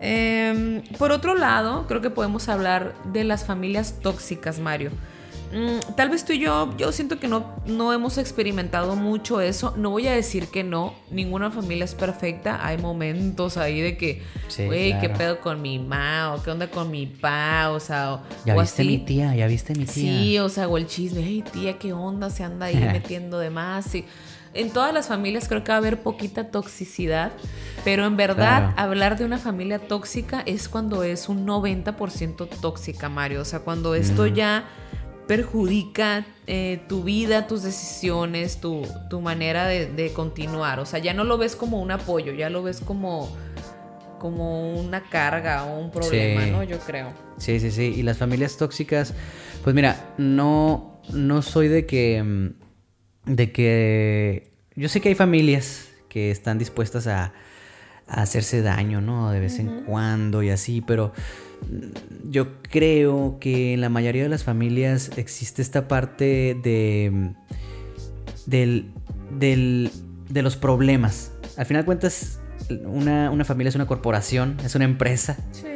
Em, 0.00 0.82
por 0.96 1.12
otro 1.12 1.34
lado, 1.34 1.86
creo 1.86 2.00
que 2.00 2.08
podemos 2.08 2.48
hablar 2.48 2.94
de 3.12 3.24
las 3.24 3.44
familias 3.44 4.00
tóxicas, 4.00 4.58
Mario. 4.58 4.90
Mm, 5.54 5.94
tal 5.94 6.10
vez 6.10 6.24
tú 6.24 6.32
y 6.32 6.40
yo, 6.40 6.76
yo 6.76 6.90
siento 6.90 7.20
que 7.20 7.28
no, 7.28 7.54
no 7.64 7.92
hemos 7.92 8.18
experimentado 8.18 8.96
mucho 8.96 9.40
eso. 9.40 9.72
No 9.76 9.90
voy 9.90 10.08
a 10.08 10.12
decir 10.12 10.48
que 10.48 10.64
no, 10.64 10.94
ninguna 11.12 11.52
familia 11.52 11.84
es 11.84 11.94
perfecta. 11.94 12.66
Hay 12.66 12.78
momentos 12.78 13.56
ahí 13.56 13.80
de 13.80 13.96
que, 13.96 14.22
güey, 14.66 14.98
¿qué 14.98 15.08
pedo 15.10 15.40
con 15.40 15.62
mi 15.62 15.78
ma? 15.78 16.34
¿O 16.34 16.42
qué 16.42 16.50
onda 16.50 16.68
con 16.68 16.90
mi 16.90 17.06
pa? 17.06 17.70
O 17.70 17.78
sea, 17.78 18.22
ya 18.44 18.56
viste 18.60 18.82
mi 18.82 18.98
tía, 18.98 19.32
ya 19.36 19.46
viste 19.46 19.74
mi 19.74 19.84
tía. 19.84 19.92
Sí, 19.94 20.38
o 20.40 20.48
sea, 20.48 20.66
o 20.66 20.76
el 20.76 20.88
chisme, 20.88 21.22
hey 21.22 21.44
tía, 21.52 21.78
¿qué 21.78 21.92
onda? 21.92 22.30
Se 22.30 22.42
anda 22.42 22.66
ahí 22.66 22.74
metiendo 22.92 23.38
de 23.38 23.50
más. 23.50 23.86
En 24.54 24.70
todas 24.70 24.92
las 24.92 25.06
familias 25.08 25.48
creo 25.48 25.62
que 25.62 25.70
va 25.70 25.76
a 25.76 25.78
haber 25.78 26.02
poquita 26.02 26.50
toxicidad, 26.50 27.32
pero 27.84 28.06
en 28.06 28.16
verdad 28.16 28.72
hablar 28.76 29.18
de 29.18 29.24
una 29.24 29.38
familia 29.38 29.78
tóxica 29.78 30.42
es 30.46 30.68
cuando 30.68 31.04
es 31.04 31.28
un 31.28 31.46
90% 31.46 32.48
tóxica, 32.60 33.08
Mario. 33.08 33.40
O 33.40 33.44
sea, 33.44 33.60
cuando 33.60 33.94
esto 33.94 34.24
mm. 34.24 34.34
ya 34.34 34.64
perjudica 35.26 36.26
eh, 36.46 36.82
tu 36.88 37.02
vida, 37.02 37.46
tus 37.46 37.62
decisiones, 37.62 38.60
tu, 38.60 38.86
manera 39.20 39.66
de, 39.66 40.12
continuar. 40.12 40.80
O 40.80 40.86
sea, 40.86 40.98
ya 40.98 41.14
no 41.14 41.24
lo 41.24 41.38
ves 41.38 41.56
como 41.56 41.80
un 41.80 41.90
apoyo, 41.90 42.32
ya 42.32 42.50
lo 42.50 42.62
ves 42.62 42.80
como, 42.80 43.34
como 44.18 44.74
una 44.74 45.08
carga 45.08 45.64
o 45.64 45.78
un 45.78 45.90
problema, 45.90 46.46
¿no? 46.46 46.62
Yo 46.62 46.78
creo. 46.78 47.12
Sí, 47.38 47.60
sí, 47.60 47.70
sí. 47.70 47.94
Y 47.96 48.02
las 48.02 48.18
familias 48.18 48.56
tóxicas, 48.56 49.14
pues 49.62 49.74
mira, 49.74 50.14
no, 50.18 51.00
no 51.12 51.42
soy 51.42 51.68
de 51.68 51.86
que 51.86 52.22
mm, 52.22 52.64
de 53.26 53.52
que 53.52 54.52
yo 54.76 54.88
sé 54.88 55.00
que 55.00 55.08
hay 55.08 55.14
familias 55.14 55.88
que 56.08 56.30
están 56.30 56.58
dispuestas 56.58 57.06
a, 57.06 57.32
hacerse 58.06 58.60
daño, 58.60 59.00
¿no? 59.00 59.30
De 59.30 59.40
vez 59.40 59.58
en 59.58 59.84
cuando 59.84 60.42
y 60.42 60.50
así, 60.50 60.82
pero 60.82 61.14
yo 62.28 62.60
creo 62.62 63.38
que 63.40 63.74
en 63.74 63.80
la 63.80 63.88
mayoría 63.88 64.22
de 64.22 64.28
las 64.28 64.44
familias 64.44 65.12
existe 65.16 65.62
esta 65.62 65.88
parte 65.88 66.58
de, 66.62 67.32
del, 68.46 68.92
del, 69.38 69.90
de 70.28 70.42
los 70.42 70.56
problemas. 70.56 71.32
Al 71.56 71.66
final 71.66 71.82
de 71.82 71.86
cuentas, 71.86 72.40
una, 72.84 73.30
una, 73.30 73.44
familia 73.44 73.68
es 73.68 73.74
una 73.74 73.86
corporación, 73.86 74.56
es 74.64 74.74
una 74.74 74.84
empresa. 74.84 75.36
Sí. 75.52 75.68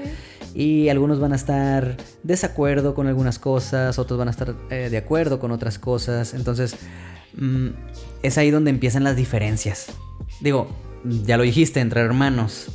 Y 0.55 0.89
algunos 0.89 1.21
van 1.21 1.33
a 1.33 1.37
estar 1.37 1.97
desacuerdo 2.23 2.95
con 2.95 3.07
algunas 3.07 3.39
cosas, 3.39 3.99
otros 3.99 4.19
van 4.19 4.29
a 4.29 4.31
estar 4.31 4.57
eh, 4.71 4.89
de 4.91 4.97
acuerdo 4.97 5.39
con 5.39 5.53
otras 5.53 5.79
cosas. 5.79 6.35
Entonces, 6.35 6.77
Mm, 7.39 7.69
es 8.23 8.37
ahí 8.37 8.51
donde 8.51 8.71
empiezan 8.71 9.05
las 9.05 9.17
diferencias. 9.17 9.93
Digo, 10.41 10.69
ya 11.05 11.37
lo 11.37 11.45
dijiste, 11.45 11.81
entre 11.81 12.01
hermanos. 12.01 12.67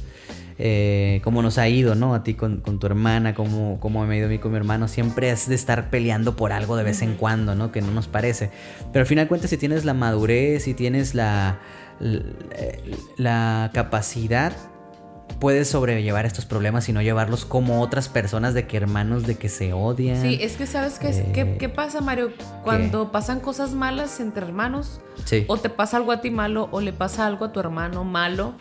Eh, 0.60 1.22
cómo 1.24 1.42
nos 1.42 1.58
ha 1.58 1.68
ido, 1.68 1.96
¿no? 1.96 2.14
A 2.14 2.24
ti 2.24 2.36
con, 2.36 2.62
tu 2.62 2.86
hermana, 2.86 3.34
cómo, 3.34 3.80
cómo 3.80 4.06
me 4.06 4.16
ha 4.16 4.18
ido 4.18 4.28
a 4.28 4.30
mí 4.30 4.40
con 4.40 4.52
mi 4.52 4.58
hermano. 4.58 4.88
Siempre 4.88 5.30
es 5.30 5.48
de 5.48 5.56
estar 5.56 5.90
peleando 5.90 6.36
por 6.36 6.52
algo 6.52 6.76
de 6.76 6.84
vez 6.84 7.02
en 7.02 7.16
cuando, 7.16 7.56
¿no? 7.56 7.72
Que 7.72 7.82
no 7.82 7.92
nos 7.92 8.08
parece. 8.08 8.52
Pero 8.92 9.02
al 9.02 9.08
final 9.08 9.28
cuentas, 9.28 9.50
si 9.50 9.58
tienes 9.58 9.86
la 9.86 9.94
madurez, 9.94 10.64
si 10.64 10.74
tienes 10.74 11.16
la, 11.16 11.60
la 13.18 13.72
capacidad 13.74 14.54
puedes 15.40 15.68
sobrellevar 15.68 16.26
estos 16.26 16.46
problemas 16.46 16.88
y 16.90 16.94
no 16.94 17.02
llevarlos 17.02 17.46
como 17.46 17.82
otras 17.82 18.08
personas 18.08 18.54
de 18.54 18.66
que 18.66 18.78
hermanos 18.78 19.28
de 19.28 19.36
que 19.36 19.50
se 19.50 19.74
odian. 19.74 20.22
Sí, 20.22 20.38
es 20.42 20.56
que 20.56 20.66
sabes 20.66 21.00
qué, 21.00 21.32
¿qué, 21.34 21.58
qué, 21.58 21.70
pasa, 21.70 22.02
Mario, 22.02 22.32
cuando 22.64 23.12
pasan 23.12 23.40
cosas 23.40 23.74
malas 23.74 24.20
entre 24.20 24.46
hermanos, 24.46 25.02
sí. 25.26 25.46
o 25.48 25.58
te 25.58 25.70
pasa 25.70 25.98
algo 25.98 26.12
a 26.12 26.22
ti 26.22 26.30
malo, 26.30 26.70
o 26.72 26.82
le 26.82 26.94
pasa 26.94 27.28
algo 27.28 27.46
a 27.46 27.52
tu 27.52 27.60
hermano 27.60 28.04
malo, 28.04 28.54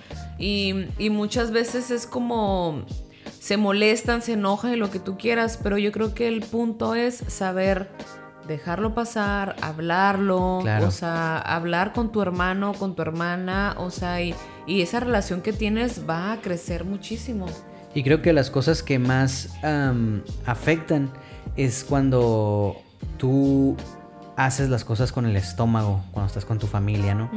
y, 0.42 0.88
y 0.98 1.10
muchas 1.10 1.52
veces 1.52 1.90
es 1.90 2.06
como 2.06 2.84
se 3.38 3.56
molestan, 3.56 4.22
se 4.22 4.34
enojan 4.34 4.72
y 4.72 4.76
lo 4.76 4.90
que 4.90 4.98
tú 4.98 5.16
quieras, 5.16 5.58
pero 5.62 5.78
yo 5.78 5.90
creo 5.92 6.14
que 6.14 6.28
el 6.28 6.40
punto 6.42 6.94
es 6.94 7.24
saber 7.28 7.88
dejarlo 8.46 8.94
pasar, 8.94 9.56
hablarlo, 9.60 10.58
o 10.58 10.90
sea, 10.90 11.38
hablar 11.38 11.92
con 11.92 12.12
tu 12.12 12.22
hermano, 12.22 12.72
con 12.72 12.94
tu 12.94 13.02
hermana, 13.02 13.74
o 13.78 13.90
sea, 13.90 14.22
y, 14.22 14.34
esa 14.66 15.00
relación 15.00 15.42
que 15.42 15.52
tienes 15.52 16.08
va 16.08 16.32
a 16.32 16.40
crecer 16.40 16.84
muchísimo. 16.84 17.46
Y 17.94 18.02
creo 18.02 18.22
que 18.22 18.32
las 18.32 18.50
cosas 18.50 18.82
que 18.82 18.98
más 18.98 19.50
afectan 20.46 21.10
es 21.56 21.84
cuando 21.84 22.76
tú 23.18 23.76
haces 24.36 24.70
las 24.70 24.84
cosas 24.84 25.12
con 25.12 25.26
el 25.26 25.36
estómago, 25.36 26.02
cuando 26.12 26.28
estás 26.28 26.44
con 26.44 26.58
tu 26.58 26.66
familia, 26.66 27.14
¿no? 27.14 27.30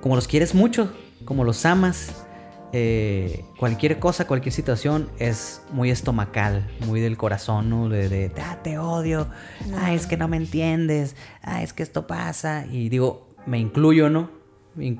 Como 0.00 0.16
los 0.16 0.28
quieres 0.28 0.54
mucho, 0.54 0.92
como 1.24 1.44
los 1.44 1.64
amas, 1.66 2.26
eh, 2.72 3.44
cualquier 3.56 3.98
cosa, 3.98 4.26
cualquier 4.26 4.52
situación 4.52 5.08
es 5.18 5.62
muy 5.72 5.90
estomacal, 5.90 6.68
muy 6.86 7.00
del 7.00 7.16
corazón, 7.16 7.68
¿no? 7.68 7.88
De, 7.88 8.30
ah, 8.40 8.58
te 8.62 8.78
odio, 8.78 9.26
ah, 9.74 9.92
es 9.92 10.06
que 10.06 10.16
no 10.16 10.28
me 10.28 10.36
entiendes, 10.36 11.16
ah, 11.42 11.62
es 11.62 11.72
que 11.72 11.82
esto 11.82 12.06
pasa. 12.06 12.66
Y 12.70 12.88
digo, 12.88 13.28
me 13.46 13.58
incluyo, 13.58 14.08
¿no? 14.08 14.30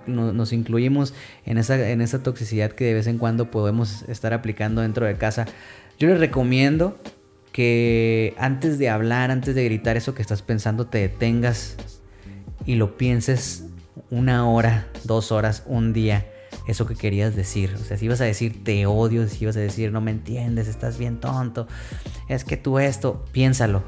Nos 0.07 0.53
incluimos 0.53 1.15
en 1.47 1.59
esa, 1.59 1.91
en 1.91 2.00
esa 2.00 2.25
toxicidad 2.25 2.73
que 2.73 2.87
de 2.87 2.95
vez 2.95 3.07
en 3.07 3.19
cuando 3.19 3.53
podemos 3.53 4.03
estar 4.09 4.35
aplicando 4.35 4.83
dentro 4.83 5.07
de 5.07 5.17
casa. 5.17 5.47
Yo 5.97 6.09
les 6.09 6.19
recomiendo 6.19 6.99
que 7.53 8.35
antes 8.37 8.79
de 8.79 8.89
hablar, 8.89 9.31
antes 9.31 9.55
de 9.55 9.65
gritar 9.65 9.97
eso 9.97 10.15
que 10.15 10.23
estás 10.23 10.43
pensando, 10.43 10.89
te 10.89 10.99
detengas 10.99 11.77
y 12.67 12.75
lo 12.75 12.97
pienses 12.97 13.67
una 14.11 14.49
hora, 14.49 14.89
dos 15.05 15.31
horas, 15.31 15.62
un 15.67 15.93
día 15.93 16.27
eso 16.71 16.87
que 16.87 16.95
querías 16.95 17.37
decir. 17.37 17.75
O 17.75 17.85
sea, 17.85 17.97
si 17.97 18.07
ibas 18.07 18.21
a 18.21 18.25
decir 18.25 18.65
te 18.65 18.87
odio, 18.87 19.27
si 19.29 19.45
ibas 19.45 19.57
a 19.57 19.61
decir 19.61 19.93
no 19.93 20.00
me 20.00 20.11
entiendes, 20.11 20.69
estás 20.69 20.99
bien 20.99 21.21
tonto, 21.21 21.67
es 22.29 22.45
que 22.45 22.57
tú 22.57 22.79
esto, 22.79 23.25
piénsalo. 23.33 23.83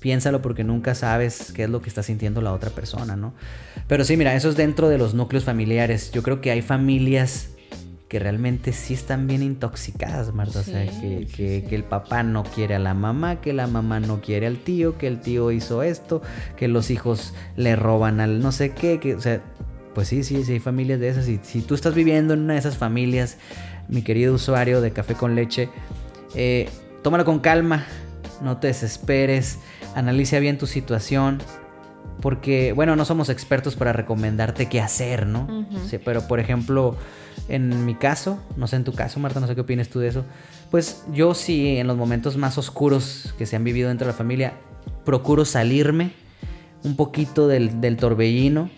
Piénsalo 0.00 0.40
porque 0.40 0.64
nunca 0.64 0.94
sabes 0.94 1.52
qué 1.52 1.64
es 1.64 1.70
lo 1.70 1.82
que 1.82 1.90
está 1.90 2.02
sintiendo 2.02 2.40
la 2.40 2.52
otra 2.54 2.70
persona, 2.70 3.16
¿no? 3.16 3.34
Pero 3.86 4.04
sí, 4.04 4.16
mira, 4.16 4.34
eso 4.34 4.48
es 4.48 4.56
dentro 4.56 4.88
de 4.88 4.96
los 4.96 5.14
núcleos 5.14 5.44
familiares. 5.44 6.10
Yo 6.10 6.22
creo 6.22 6.40
que 6.40 6.50
hay 6.50 6.62
familias 6.62 7.50
que 8.10 8.18
realmente 8.18 8.72
sí 8.72 8.92
están 8.92 9.28
bien 9.28 9.40
intoxicadas, 9.40 10.34
Marta. 10.34 10.58
o 10.58 10.62
sea, 10.64 10.84
que, 10.84 11.28
que, 11.68 11.74
el 11.76 11.84
papá 11.84 12.24
no 12.24 12.42
quiere 12.42 12.74
a 12.74 12.80
la 12.80 12.92
mamá, 12.92 13.40
que 13.40 13.52
la 13.52 13.68
mamá 13.68 14.00
no 14.00 14.20
quiere 14.20 14.48
al 14.48 14.58
tío, 14.58 14.98
que 14.98 15.06
el 15.06 15.20
tío 15.20 15.52
hizo 15.52 15.84
esto, 15.84 16.20
que 16.56 16.66
los 16.66 16.90
hijos 16.90 17.34
le 17.54 17.76
roban 17.76 18.18
al 18.18 18.40
no 18.40 18.50
sé 18.50 18.72
qué, 18.72 18.98
que, 18.98 19.14
o 19.14 19.20
sea, 19.20 19.42
pues 19.94 20.08
sí, 20.08 20.22
sí, 20.24 20.44
sí 20.44 20.52
hay 20.52 20.60
familias 20.60 21.00
de 21.00 21.08
esas. 21.08 21.28
Y 21.28 21.40
si 21.42 21.62
tú 21.62 21.74
estás 21.74 21.94
viviendo 21.94 22.34
en 22.34 22.40
una 22.40 22.54
de 22.54 22.58
esas 22.58 22.76
familias, 22.76 23.38
mi 23.88 24.02
querido 24.02 24.34
usuario 24.34 24.80
de 24.80 24.92
café 24.92 25.14
con 25.14 25.34
leche, 25.34 25.68
eh, 26.34 26.68
tómalo 27.02 27.24
con 27.24 27.40
calma, 27.40 27.86
no 28.40 28.58
te 28.58 28.68
desesperes, 28.68 29.58
analiza 29.94 30.38
bien 30.38 30.58
tu 30.58 30.66
situación, 30.66 31.38
porque, 32.20 32.72
bueno, 32.72 32.96
no 32.96 33.04
somos 33.04 33.28
expertos 33.28 33.76
para 33.76 33.92
recomendarte 33.92 34.66
qué 34.66 34.80
hacer, 34.80 35.26
¿no? 35.26 35.66
Sí, 35.88 35.98
pero, 35.98 36.26
por 36.26 36.38
ejemplo, 36.38 36.96
en 37.48 37.86
mi 37.86 37.94
caso, 37.94 38.38
no 38.56 38.66
sé 38.66 38.76
en 38.76 38.84
tu 38.84 38.92
caso, 38.92 39.18
Marta, 39.20 39.40
no 39.40 39.46
sé 39.46 39.54
qué 39.54 39.62
opinas 39.62 39.88
tú 39.88 40.00
de 40.00 40.08
eso, 40.08 40.24
pues 40.70 41.04
yo 41.12 41.34
sí, 41.34 41.78
en 41.78 41.86
los 41.86 41.96
momentos 41.96 42.36
más 42.36 42.58
oscuros 42.58 43.34
que 43.38 43.46
se 43.46 43.56
han 43.56 43.64
vivido 43.64 43.88
dentro 43.88 44.06
de 44.06 44.12
la 44.12 44.16
familia, 44.16 44.52
procuro 45.04 45.44
salirme 45.44 46.12
un 46.84 46.96
poquito 46.96 47.48
del, 47.48 47.80
del 47.80 47.96
torbellino 47.96 48.70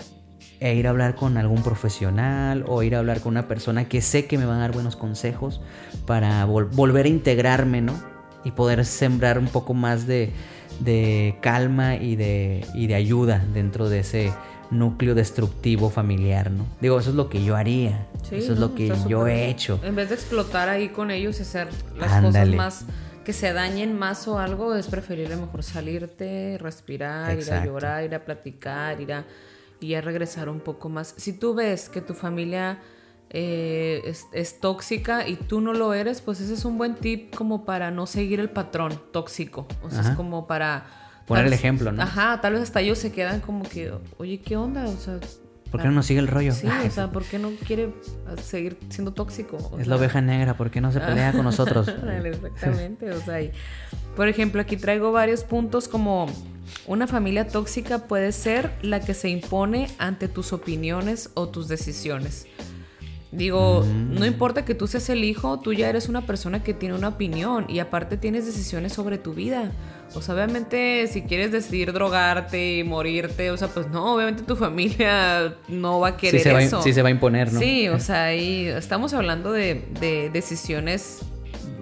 e 0.62 0.76
ir 0.76 0.86
a 0.86 0.90
hablar 0.90 1.16
con 1.16 1.36
algún 1.38 1.64
profesional 1.64 2.64
o 2.68 2.84
ir 2.84 2.94
a 2.94 3.00
hablar 3.00 3.20
con 3.20 3.32
una 3.32 3.48
persona 3.48 3.88
que 3.88 4.00
sé 4.00 4.26
que 4.26 4.38
me 4.38 4.46
van 4.46 4.58
a 4.58 4.60
dar 4.60 4.72
buenos 4.72 4.94
consejos 4.94 5.60
para 6.06 6.44
volver 6.44 7.06
a 7.06 7.08
integrarme, 7.08 7.80
¿no? 7.80 7.94
Y 8.44 8.52
poder 8.52 8.84
sembrar 8.84 9.40
un 9.40 9.48
poco 9.48 9.74
más 9.74 10.06
de, 10.06 10.32
de 10.78 11.36
calma 11.40 11.96
y 11.96 12.14
de, 12.14 12.64
y 12.74 12.86
de 12.86 12.94
ayuda 12.94 13.44
dentro 13.52 13.88
de 13.88 14.00
ese 14.00 14.32
núcleo 14.70 15.16
destructivo 15.16 15.90
familiar, 15.90 16.52
¿no? 16.52 16.64
Digo, 16.80 17.00
eso 17.00 17.10
es 17.10 17.16
lo 17.16 17.28
que 17.28 17.42
yo 17.42 17.56
haría. 17.56 18.06
eso 18.30 18.52
es 18.52 18.58
lo 18.58 18.76
que 18.76 18.92
yo 19.08 19.26
he 19.26 19.48
hecho. 19.48 19.80
En 19.82 19.96
vez 19.96 20.10
de 20.10 20.14
explotar 20.14 20.68
ahí 20.68 20.90
con 20.90 21.10
ellos 21.10 21.40
y 21.40 21.42
hacer 21.42 21.68
las 21.98 22.22
cosas 22.22 22.48
más 22.50 22.84
que 23.24 23.32
se 23.32 23.52
dañen 23.52 23.98
más 23.98 24.28
o 24.28 24.38
algo, 24.38 24.76
es 24.76 24.86
preferible 24.86 25.34
mejor 25.36 25.64
salirte, 25.64 26.56
respirar, 26.60 27.36
ir 27.36 27.52
a 27.52 27.64
llorar, 27.64 28.04
ir 28.04 28.14
a 28.14 28.24
platicar, 28.24 29.00
ir 29.00 29.12
a, 29.12 29.24
ir 29.86 29.96
a 29.96 30.00
regresar 30.00 30.48
un 30.48 30.60
poco 30.60 30.88
más. 30.88 31.14
Si 31.16 31.32
tú 31.32 31.54
ves 31.54 31.88
que 31.88 32.00
tu 32.00 32.14
familia 32.14 32.78
eh, 33.34 34.14
es, 34.32 34.60
tóxica 34.60 35.26
y 35.26 35.36
tú 35.36 35.60
no 35.60 35.72
lo 35.72 35.94
eres, 35.94 36.20
pues 36.20 36.40
ese 36.40 36.52
es 36.52 36.64
un 36.66 36.76
buen 36.76 36.94
tip 36.94 37.34
como 37.34 37.64
para 37.64 37.90
no 37.90 38.06
seguir 38.06 38.40
el 38.40 38.50
patrón 38.50 39.00
tóxico. 39.10 39.66
O 39.82 39.90
sea, 39.90 40.02
es 40.02 40.10
como 40.10 40.46
para... 40.46 40.84
Poner 41.26 41.46
el 41.46 41.52
ejemplo, 41.52 41.92
¿no? 41.92 42.02
Ajá, 42.02 42.40
tal 42.42 42.54
vez 42.54 42.62
hasta 42.62 42.80
ellos 42.80 42.98
se 42.98 43.10
quedan 43.10 43.40
como 43.40 43.62
que, 43.62 43.92
oye, 44.18 44.40
¿qué 44.40 44.56
onda? 44.56 44.84
O 44.84 44.96
sea... 44.96 45.18
¿Por 45.70 45.80
qué 45.80 45.88
no 45.88 45.94
nos 45.94 46.04
sigue 46.04 46.20
el 46.20 46.28
rollo? 46.28 46.52
Sí, 46.52 46.66
o 46.86 46.90
sea, 46.90 47.10
¿por 47.10 47.24
qué 47.24 47.38
no 47.38 47.50
quiere 47.66 47.94
seguir 48.42 48.76
siendo 48.90 49.12
tóxico? 49.12 49.78
es 49.78 49.86
la 49.86 49.96
oveja 49.96 50.20
negra, 50.20 50.54
¿por 50.54 50.70
qué 50.70 50.82
no 50.82 50.92
se 50.92 51.00
pelea 51.00 51.32
con 51.32 51.44
nosotros? 51.44 51.88
Exactamente, 52.24 53.10
o 53.12 53.20
sea, 53.22 53.38
por 54.14 54.28
ejemplo, 54.28 54.60
aquí 54.60 54.76
traigo 54.76 55.10
varios 55.10 55.42
puntos 55.44 55.88
como 55.88 56.26
una 56.86 57.06
familia 57.06 57.48
tóxica 57.48 58.06
puede 58.06 58.32
ser 58.32 58.72
la 58.82 59.00
que 59.00 59.14
se 59.14 59.28
impone 59.28 59.88
ante 59.98 60.28
tus 60.28 60.52
opiniones 60.52 61.30
o 61.34 61.48
tus 61.48 61.68
decisiones. 61.68 62.46
Digo, 63.32 63.82
no 63.86 64.20
mm. 64.20 64.24
importa 64.24 64.66
que 64.66 64.74
tú 64.74 64.86
seas 64.86 65.08
el 65.08 65.24
hijo, 65.24 65.58
tú 65.58 65.72
ya 65.72 65.88
eres 65.88 66.10
una 66.10 66.26
persona 66.26 66.62
que 66.62 66.74
tiene 66.74 66.94
una 66.94 67.08
opinión 67.08 67.64
y 67.66 67.78
aparte 67.78 68.18
tienes 68.18 68.44
decisiones 68.44 68.92
sobre 68.92 69.16
tu 69.16 69.32
vida. 69.32 69.72
O 70.14 70.20
sea, 70.20 70.34
obviamente 70.34 71.06
si 71.06 71.22
quieres 71.22 71.50
decidir 71.50 71.94
drogarte 71.94 72.76
y 72.76 72.84
morirte, 72.84 73.50
o 73.50 73.56
sea, 73.56 73.68
pues 73.68 73.88
no, 73.88 74.14
obviamente 74.14 74.42
tu 74.42 74.54
familia 74.54 75.54
no 75.68 75.98
va 75.98 76.08
a 76.08 76.16
querer 76.18 76.42
sí 76.42 76.50
se 76.50 76.62
eso. 76.62 76.82
Sí 76.82 76.92
se 76.92 77.00
va 77.00 77.08
a 77.08 77.10
imponer, 77.10 77.50
¿no? 77.50 77.58
Sí, 77.58 77.88
o 77.88 77.98
sea, 78.00 78.24
ahí 78.24 78.66
estamos 78.66 79.14
hablando 79.14 79.50
de, 79.50 79.82
decisiones 80.30 81.20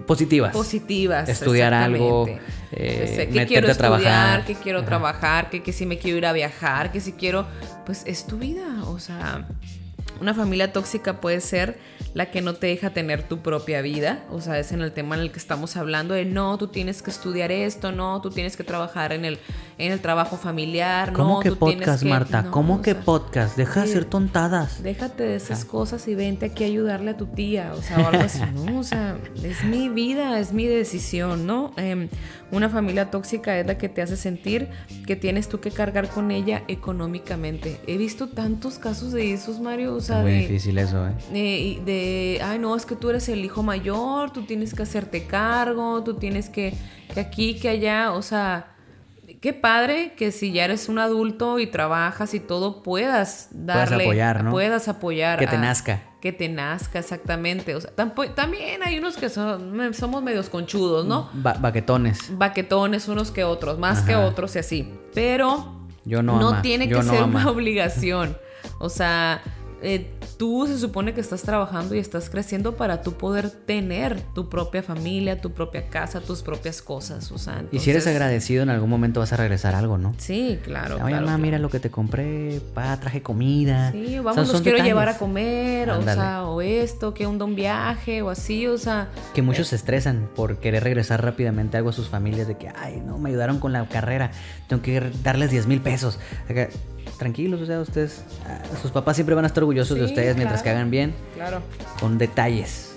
positivas. 0.07 0.53
Positivas. 0.53 1.27
Estudiar 1.27 1.73
algo, 1.73 2.29
eh, 2.71 3.29
que 3.31 3.45
quiero 3.45 3.67
estudiar, 3.67 4.01
trabajar. 4.01 4.45
que 4.45 4.55
quiero 4.55 4.83
trabajar, 4.83 5.49
que, 5.49 5.61
que 5.61 5.73
si 5.73 5.85
me 5.85 5.97
quiero 5.97 6.17
ir 6.17 6.25
a 6.25 6.33
viajar, 6.33 6.91
que 6.91 7.01
si 7.01 7.13
quiero, 7.13 7.45
pues 7.85 8.03
es 8.05 8.25
tu 8.25 8.37
vida, 8.37 8.83
o 8.85 8.99
sea, 8.99 9.47
una 10.21 10.35
familia 10.35 10.71
tóxica 10.71 11.19
puede 11.19 11.41
ser 11.41 11.79
la 12.13 12.29
que 12.29 12.41
no 12.41 12.53
te 12.53 12.67
deja 12.67 12.91
tener 12.91 13.23
tu 13.23 13.39
propia 13.39 13.81
vida, 13.81 14.23
o 14.29 14.39
sea, 14.39 14.59
es 14.59 14.71
en 14.71 14.81
el 14.81 14.91
tema 14.91 15.15
en 15.15 15.21
el 15.21 15.31
que 15.31 15.39
estamos 15.39 15.77
hablando 15.77 16.13
de 16.13 16.25
no, 16.25 16.57
tú 16.59 16.67
tienes 16.67 17.01
que 17.01 17.09
estudiar 17.09 17.51
esto, 17.51 17.91
no, 17.91 18.21
tú 18.21 18.29
tienes 18.29 18.55
que 18.55 18.63
trabajar 18.63 19.13
en 19.13 19.25
el, 19.25 19.39
en 19.79 19.91
el 19.91 19.99
trabajo 19.99 20.37
familiar, 20.37 21.11
¿Cómo 21.13 21.35
no, 21.35 21.39
que 21.39 21.51
podcast, 21.53 22.03
Marta? 22.03 22.51
¿Cómo 22.51 22.81
que 22.83 22.93
podcast? 22.93 23.57
Deja 23.57 23.83
de 23.83 23.89
hacer 23.89 24.05
tontadas. 24.05 24.83
Déjate 24.83 25.23
de 25.23 25.35
esas 25.37 25.65
cosas 25.65 26.07
y 26.07 26.13
vente 26.13 26.47
aquí 26.47 26.65
a 26.65 26.67
ayudarle 26.67 27.11
a 27.11 27.17
tu 27.17 27.25
tía, 27.25 27.73
o 27.75 27.81
sea, 27.81 27.99
o 27.99 28.07
algo 28.07 28.23
así, 28.23 28.41
¿no? 28.53 28.79
O 28.79 28.83
sea, 28.83 29.17
es 29.43 29.63
mi 29.63 29.89
vida, 29.89 30.39
es 30.39 30.53
mi 30.53 30.67
decisión, 30.67 31.47
¿no? 31.47 31.73
Em, 31.77 32.09
una 32.51 32.69
familia 32.69 33.09
tóxica 33.09 33.57
es 33.57 33.65
la 33.65 33.77
que 33.77 33.89
te 33.89 34.01
hace 34.01 34.17
sentir 34.17 34.69
que 35.07 35.15
tienes 35.15 35.49
tú 35.49 35.61
que 35.61 35.71
cargar 35.71 36.09
con 36.09 36.29
ella 36.29 36.63
económicamente. 36.67 37.79
He 37.87 37.97
visto 37.97 38.27
tantos 38.27 38.77
casos 38.77 39.13
de 39.13 39.33
esos, 39.33 39.59
Mario. 39.59 39.95
O 39.95 40.01
sea, 40.01 40.10
muy 40.17 40.31
difícil 40.31 40.77
eso, 40.77 41.07
¿eh? 41.07 41.13
De, 41.31 41.81
de, 41.85 42.41
ay, 42.43 42.59
no, 42.59 42.75
es 42.75 42.85
que 42.85 42.95
tú 42.95 43.09
eres 43.09 43.29
el 43.29 43.43
hijo 43.43 43.63
mayor, 43.63 44.31
tú 44.31 44.43
tienes 44.43 44.73
que 44.73 44.83
hacerte 44.83 45.25
cargo, 45.25 46.03
tú 46.03 46.15
tienes 46.15 46.49
que, 46.49 46.73
que 47.13 47.19
aquí, 47.19 47.59
que 47.59 47.69
allá, 47.69 48.11
o 48.11 48.21
sea 48.21 48.71
qué 49.41 49.53
padre 49.53 50.13
que 50.15 50.31
si 50.31 50.51
ya 50.51 50.65
eres 50.65 50.87
un 50.87 50.99
adulto 50.99 51.59
y 51.59 51.67
trabajas 51.67 52.33
y 52.33 52.39
todo, 52.39 52.83
puedas 52.83 53.49
darle. 53.51 53.95
Puedas 53.95 54.01
apoyar, 54.01 54.43
¿no? 54.43 54.51
Puedas 54.51 54.87
apoyar. 54.87 55.39
Que 55.39 55.47
te 55.47 55.57
nazca. 55.57 56.03
Que 56.21 56.31
te 56.31 56.47
nazca, 56.49 56.99
exactamente. 56.99 57.75
O 57.75 57.81
sea, 57.81 57.91
también 58.35 58.83
hay 58.83 58.99
unos 58.99 59.17
que 59.17 59.29
son, 59.29 59.93
somos 59.93 60.21
medios 60.21 60.49
conchudos, 60.49 61.05
¿no? 61.05 61.29
baquetones. 61.33 62.37
Baquetones 62.37 63.07
unos 63.07 63.31
que 63.31 63.43
otros, 63.43 63.79
más 63.79 64.01
que 64.01 64.15
otros 64.15 64.55
y 64.55 64.59
así. 64.59 64.93
Pero 65.15 65.87
Yo 66.05 66.21
no, 66.21 66.39
no 66.39 66.61
tiene 66.61 66.87
que 66.87 67.01
ser 67.01 67.23
una 67.23 67.49
obligación. 67.49 68.37
O 68.79 68.89
sea, 68.89 69.41
eh, 69.81 70.11
tú 70.37 70.67
se 70.67 70.77
supone 70.77 71.13
que 71.13 71.21
estás 71.21 71.41
trabajando 71.41 71.95
y 71.95 71.99
estás 71.99 72.29
creciendo 72.29 72.75
para 72.75 73.01
tú 73.01 73.13
poder 73.13 73.49
tener 73.49 74.21
tu 74.33 74.49
propia 74.49 74.83
familia, 74.83 75.41
tu 75.41 75.51
propia 75.51 75.87
casa, 75.89 76.21
tus 76.21 76.43
propias 76.43 76.81
cosas. 76.81 77.31
O 77.31 77.37
sea, 77.37 77.63
Y 77.71 77.79
si 77.79 77.89
eres 77.89 78.07
agradecido, 78.07 78.63
en 78.63 78.69
algún 78.69 78.89
momento 78.89 79.19
vas 79.19 79.33
a 79.33 79.37
regresar 79.37 79.75
algo, 79.75 79.97
¿no? 79.97 80.13
Sí, 80.17 80.59
claro. 80.63 81.03
Oye, 81.03 81.15
mamá, 81.15 81.37
mira 81.37 81.57
lo 81.57 81.69
que 81.69 81.79
te 81.79 81.89
compré, 81.89 82.61
pa, 82.73 82.99
traje 82.99 83.21
comida. 83.21 83.91
Sí, 83.91 84.19
vamos, 84.19 84.51
los 84.51 84.61
quiero 84.61 84.83
llevar 84.83 85.09
a 85.09 85.17
comer, 85.17 85.89
o 85.89 86.01
sea, 86.03 86.45
o 86.45 86.61
esto, 86.61 87.13
que 87.13 87.27
un, 87.27 87.41
un 87.41 87.55
viaje, 87.55 88.21
o 88.21 88.29
así, 88.29 88.67
o 88.67 88.77
sea. 88.77 89.09
Que 89.33 89.41
muchos 89.41 89.69
se 89.69 89.75
estresan 89.75 90.29
por 90.35 90.57
querer 90.57 90.83
regresar 90.83 91.23
rápidamente 91.23 91.77
algo 91.77 91.89
a 91.89 91.93
sus 91.93 92.07
familias, 92.07 92.47
de 92.47 92.57
que, 92.57 92.69
ay, 92.69 93.01
no, 93.05 93.17
me 93.17 93.29
ayudaron 93.29 93.59
con 93.59 93.73
la 93.73 93.87
carrera, 93.87 94.31
tengo 94.67 94.81
que 94.81 95.11
darles 95.23 95.51
10 95.51 95.67
mil 95.67 95.81
pesos 95.81 96.19
tranquilos, 97.21 97.61
o 97.61 97.67
sea, 97.67 97.79
ustedes, 97.79 98.23
ah, 98.47 98.63
sus 98.81 98.89
papás 98.89 99.15
siempre 99.15 99.35
van 99.35 99.45
a 99.45 99.47
estar 99.47 99.61
orgullosos 99.61 99.95
de 99.95 100.05
ustedes 100.05 100.35
mientras 100.35 100.63
que 100.63 100.71
hagan 100.71 100.89
bien. 100.89 101.13
Claro. 101.35 101.61
Con 101.99 102.17
detalles. 102.17 102.95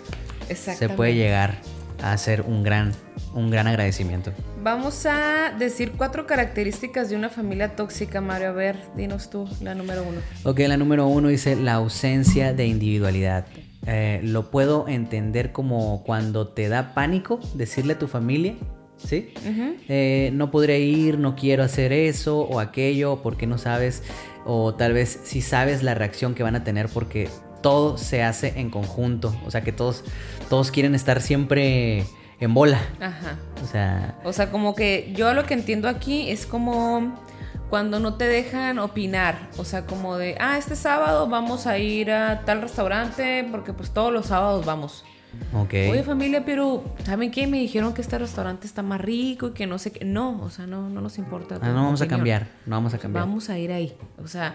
Se 0.48 0.88
puede 0.88 1.14
llegar 1.14 1.58
a 2.02 2.12
hacer 2.12 2.40
un 2.40 2.62
gran, 2.62 2.92
un 3.34 3.50
gran 3.50 3.66
agradecimiento. 3.66 4.32
Vamos 4.62 5.04
a 5.04 5.54
decir 5.58 5.92
cuatro 5.98 6.26
características 6.26 7.10
de 7.10 7.16
una 7.16 7.28
familia 7.28 7.76
tóxica, 7.76 8.22
Mario. 8.22 8.48
A 8.48 8.52
ver, 8.52 8.78
dinos 8.96 9.28
tú 9.28 9.46
la 9.60 9.74
número 9.74 10.02
uno. 10.02 10.20
Ok, 10.44 10.60
la 10.60 10.78
número 10.78 11.06
uno 11.06 11.28
dice 11.28 11.54
la 11.54 11.74
ausencia 11.74 12.54
de 12.54 12.66
individualidad. 12.66 13.44
Eh, 13.86 14.20
lo 14.24 14.50
puedo 14.50 14.88
entender 14.88 15.52
como 15.52 16.02
cuando 16.02 16.48
te 16.48 16.70
da 16.70 16.94
pánico 16.94 17.40
decirle 17.52 17.92
a 17.92 17.98
tu 17.98 18.08
familia 18.08 18.54
¿sí? 19.04 19.32
Eh, 19.88 20.30
no 20.32 20.50
podré 20.50 20.80
ir, 20.80 21.18
no 21.18 21.36
quiero 21.36 21.62
hacer 21.62 21.92
eso 21.92 22.40
o 22.40 22.60
aquello 22.60 23.20
porque 23.22 23.46
no 23.46 23.58
sabes, 23.58 24.02
o 24.44 24.74
tal 24.74 24.92
vez 24.92 25.20
si 25.24 25.40
sabes 25.40 25.82
la 25.82 25.94
reacción 25.94 26.34
que 26.34 26.42
van 26.42 26.56
a 26.56 26.64
tener 26.64 26.88
porque 26.88 27.28
todo 27.62 27.96
se 27.96 28.22
hace 28.22 28.58
en 28.60 28.70
conjunto, 28.70 29.34
o 29.46 29.50
sea 29.50 29.62
que 29.62 29.72
todos, 29.72 30.04
todos 30.50 30.70
quieren 30.70 30.94
estar 30.94 31.20
siempre 31.22 32.04
en 32.40 32.54
bola. 32.54 32.80
Ajá. 33.00 33.38
O 33.62 33.66
sea... 33.66 34.18
O 34.24 34.32
sea, 34.32 34.50
como 34.50 34.74
que 34.74 35.12
yo 35.16 35.32
lo 35.34 35.44
que 35.44 35.54
entiendo 35.54 35.88
aquí 35.88 36.30
es 36.30 36.46
como 36.46 37.18
cuando 37.70 38.00
no 38.00 38.14
te 38.14 38.26
dejan 38.26 38.78
opinar, 38.78 39.48
o 39.56 39.64
sea, 39.64 39.86
como 39.86 40.16
de, 40.16 40.36
ah, 40.38 40.58
este 40.58 40.76
sábado 40.76 41.28
vamos 41.28 41.66
a 41.66 41.78
ir 41.78 42.10
a 42.10 42.44
tal 42.44 42.62
restaurante 42.62 43.46
porque 43.50 43.72
pues 43.72 43.90
todos 43.90 44.12
los 44.12 44.26
sábados 44.26 44.64
vamos. 44.64 45.04
Oye 45.90 46.02
familia, 46.02 46.44
pero 46.44 46.84
¿saben 47.04 47.30
qué? 47.30 47.46
Me 47.46 47.58
dijeron 47.58 47.94
que 47.94 48.02
este 48.02 48.18
restaurante 48.18 48.66
está 48.66 48.82
más 48.82 49.00
rico 49.00 49.48
y 49.48 49.50
que 49.52 49.66
no 49.66 49.78
sé 49.78 49.92
qué. 49.92 50.04
No, 50.04 50.40
o 50.42 50.50
sea, 50.50 50.66
no, 50.66 50.88
no 50.88 51.00
nos 51.00 51.18
importa. 51.18 51.58
Ah, 51.62 51.68
no 51.68 51.84
vamos 51.84 52.02
a 52.02 52.08
cambiar, 52.08 52.48
no 52.66 52.76
vamos 52.76 52.94
a 52.94 52.98
cambiar. 52.98 53.24
Vamos 53.24 53.50
a 53.50 53.58
ir 53.58 53.72
ahí. 53.72 53.96
O 54.22 54.26
sea, 54.26 54.54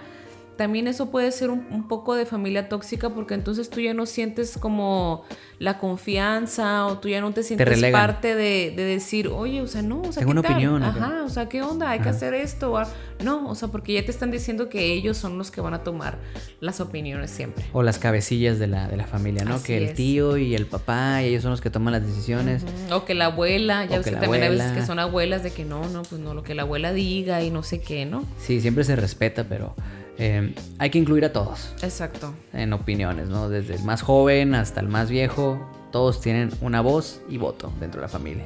también 0.59 0.89
eso 0.89 1.09
puede 1.09 1.31
ser 1.31 1.51
un, 1.51 1.87
poco 1.87 2.15
de 2.15 2.25
familia 2.25 2.67
tóxica 2.67 3.11
porque 3.11 3.33
entonces 3.33 3.69
tú 3.69 3.79
ya 3.79 3.93
no 3.93 4.05
sientes 4.05 4.57
como 4.57 5.23
la 5.57 5.77
confianza 5.77 6.85
o 6.85 6.97
tú 6.97 7.07
ya 7.07 7.21
no 7.21 7.31
te 7.31 7.43
sientes 7.43 7.81
parte 7.93 8.35
de, 8.35 8.73
decir, 8.75 9.29
oye, 9.29 9.61
o 9.61 9.67
sea, 9.67 9.83
no, 9.83 10.01
o 10.01 10.11
sea, 10.11 10.19
Tengo 10.19 10.31
una 10.31 10.41
opinión. 10.41 10.83
Ajá, 10.83 11.23
o 11.25 11.29
sea, 11.29 11.47
¿qué 11.47 11.61
onda? 11.61 11.91
Hay 11.91 12.01
que 12.01 12.09
hacer 12.09 12.33
esto. 12.33 12.77
No, 13.23 13.47
o 13.47 13.55
sea, 13.55 13.69
porque 13.69 13.93
ya 13.93 14.03
te 14.03 14.11
están 14.11 14.31
diciendo 14.31 14.67
que 14.67 14.91
ellos 14.91 15.15
son 15.15 15.37
los 15.37 15.49
que 15.49 15.61
van 15.61 15.73
a 15.73 15.81
tomar 15.81 16.17
las 16.59 16.81
opiniones 16.81 17.31
siempre. 17.31 17.63
O 17.71 17.81
las 17.81 17.97
cabecillas 17.97 18.59
de 18.59 18.67
la, 18.67 18.89
de 18.89 18.97
la 18.97 19.07
familia, 19.07 19.45
¿no? 19.45 19.63
que 19.63 19.77
el 19.77 19.93
tío 19.93 20.35
y 20.35 20.55
el 20.55 20.65
papá, 20.65 21.23
y 21.23 21.27
ellos 21.27 21.41
son 21.41 21.51
los 21.51 21.61
que 21.61 21.69
toman 21.69 21.93
las 21.93 22.05
decisiones. 22.05 22.65
O 22.91 23.05
que 23.05 23.13
la 23.13 23.27
abuela, 23.27 23.85
ya 23.85 23.99
ves 23.99 24.07
que, 24.07 24.11
también 24.17 24.43
hay 24.43 24.49
veces 24.49 24.73
que 24.73 24.85
son 24.85 24.99
abuelas 24.99 25.41
de 25.41 25.51
que 25.51 25.63
no, 25.63 25.87
no, 25.87 26.01
pues 26.01 26.19
no, 26.19 26.33
lo 26.33 26.43
que 26.43 26.53
la 26.53 26.63
abuela 26.63 26.91
diga 26.91 27.41
y 27.43 27.49
no 27.49 27.63
sé 27.63 27.79
qué, 27.79 28.05
¿no? 28.05 28.25
Sí, 28.41 28.59
siempre 28.59 28.83
se 28.83 28.97
respeta, 28.97 29.45
pero 29.45 29.73
eh, 30.19 30.53
hay 30.77 30.89
que 30.89 30.99
incluir 30.99 31.23
a 31.23 31.31
todos. 31.31 31.73
Exacto. 31.81 32.33
En 32.53 32.73
opiniones, 32.73 33.29
¿no? 33.29 33.49
Desde 33.49 33.75
el 33.75 33.83
más 33.83 34.01
joven 34.01 34.53
hasta 34.53 34.81
el 34.81 34.89
más 34.89 35.09
viejo, 35.09 35.65
todos 35.91 36.19
tienen 36.19 36.51
una 36.61 36.81
voz 36.81 37.21
y 37.29 37.37
voto 37.37 37.71
dentro 37.79 38.01
de 38.01 38.07
la 38.07 38.09
familia. 38.09 38.43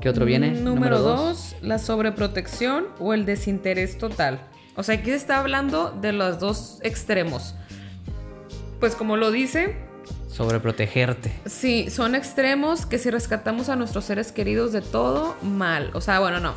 ¿Qué 0.00 0.08
otro 0.08 0.24
viene? 0.24 0.52
Número, 0.52 1.00
dos, 1.00 1.56
la 1.60 1.78
sobreprotección 1.78 2.86
o 3.00 3.12
el 3.12 3.26
desinterés 3.26 3.98
total. 3.98 4.40
O 4.76 4.82
sea, 4.82 4.94
aquí 4.94 5.10
se 5.10 5.16
está 5.16 5.40
hablando 5.40 5.90
de 5.90 6.12
los 6.12 6.38
dos 6.38 6.78
extremos. 6.82 7.54
Pues 8.78 8.94
como 8.94 9.16
lo 9.18 9.30
dice, 9.30 9.76
sobre 10.28 10.60
protegerte. 10.60 11.32
Sí, 11.44 11.90
son 11.90 12.14
extremos 12.14 12.86
que 12.86 12.98
si 12.98 13.10
rescatamos 13.10 13.68
a 13.68 13.76
nuestros 13.76 14.04
seres 14.04 14.32
queridos 14.32 14.72
de 14.72 14.80
todo, 14.80 15.36
mal. 15.42 15.90
O 15.92 16.00
sea, 16.00 16.20
bueno, 16.20 16.40
no. 16.40 16.54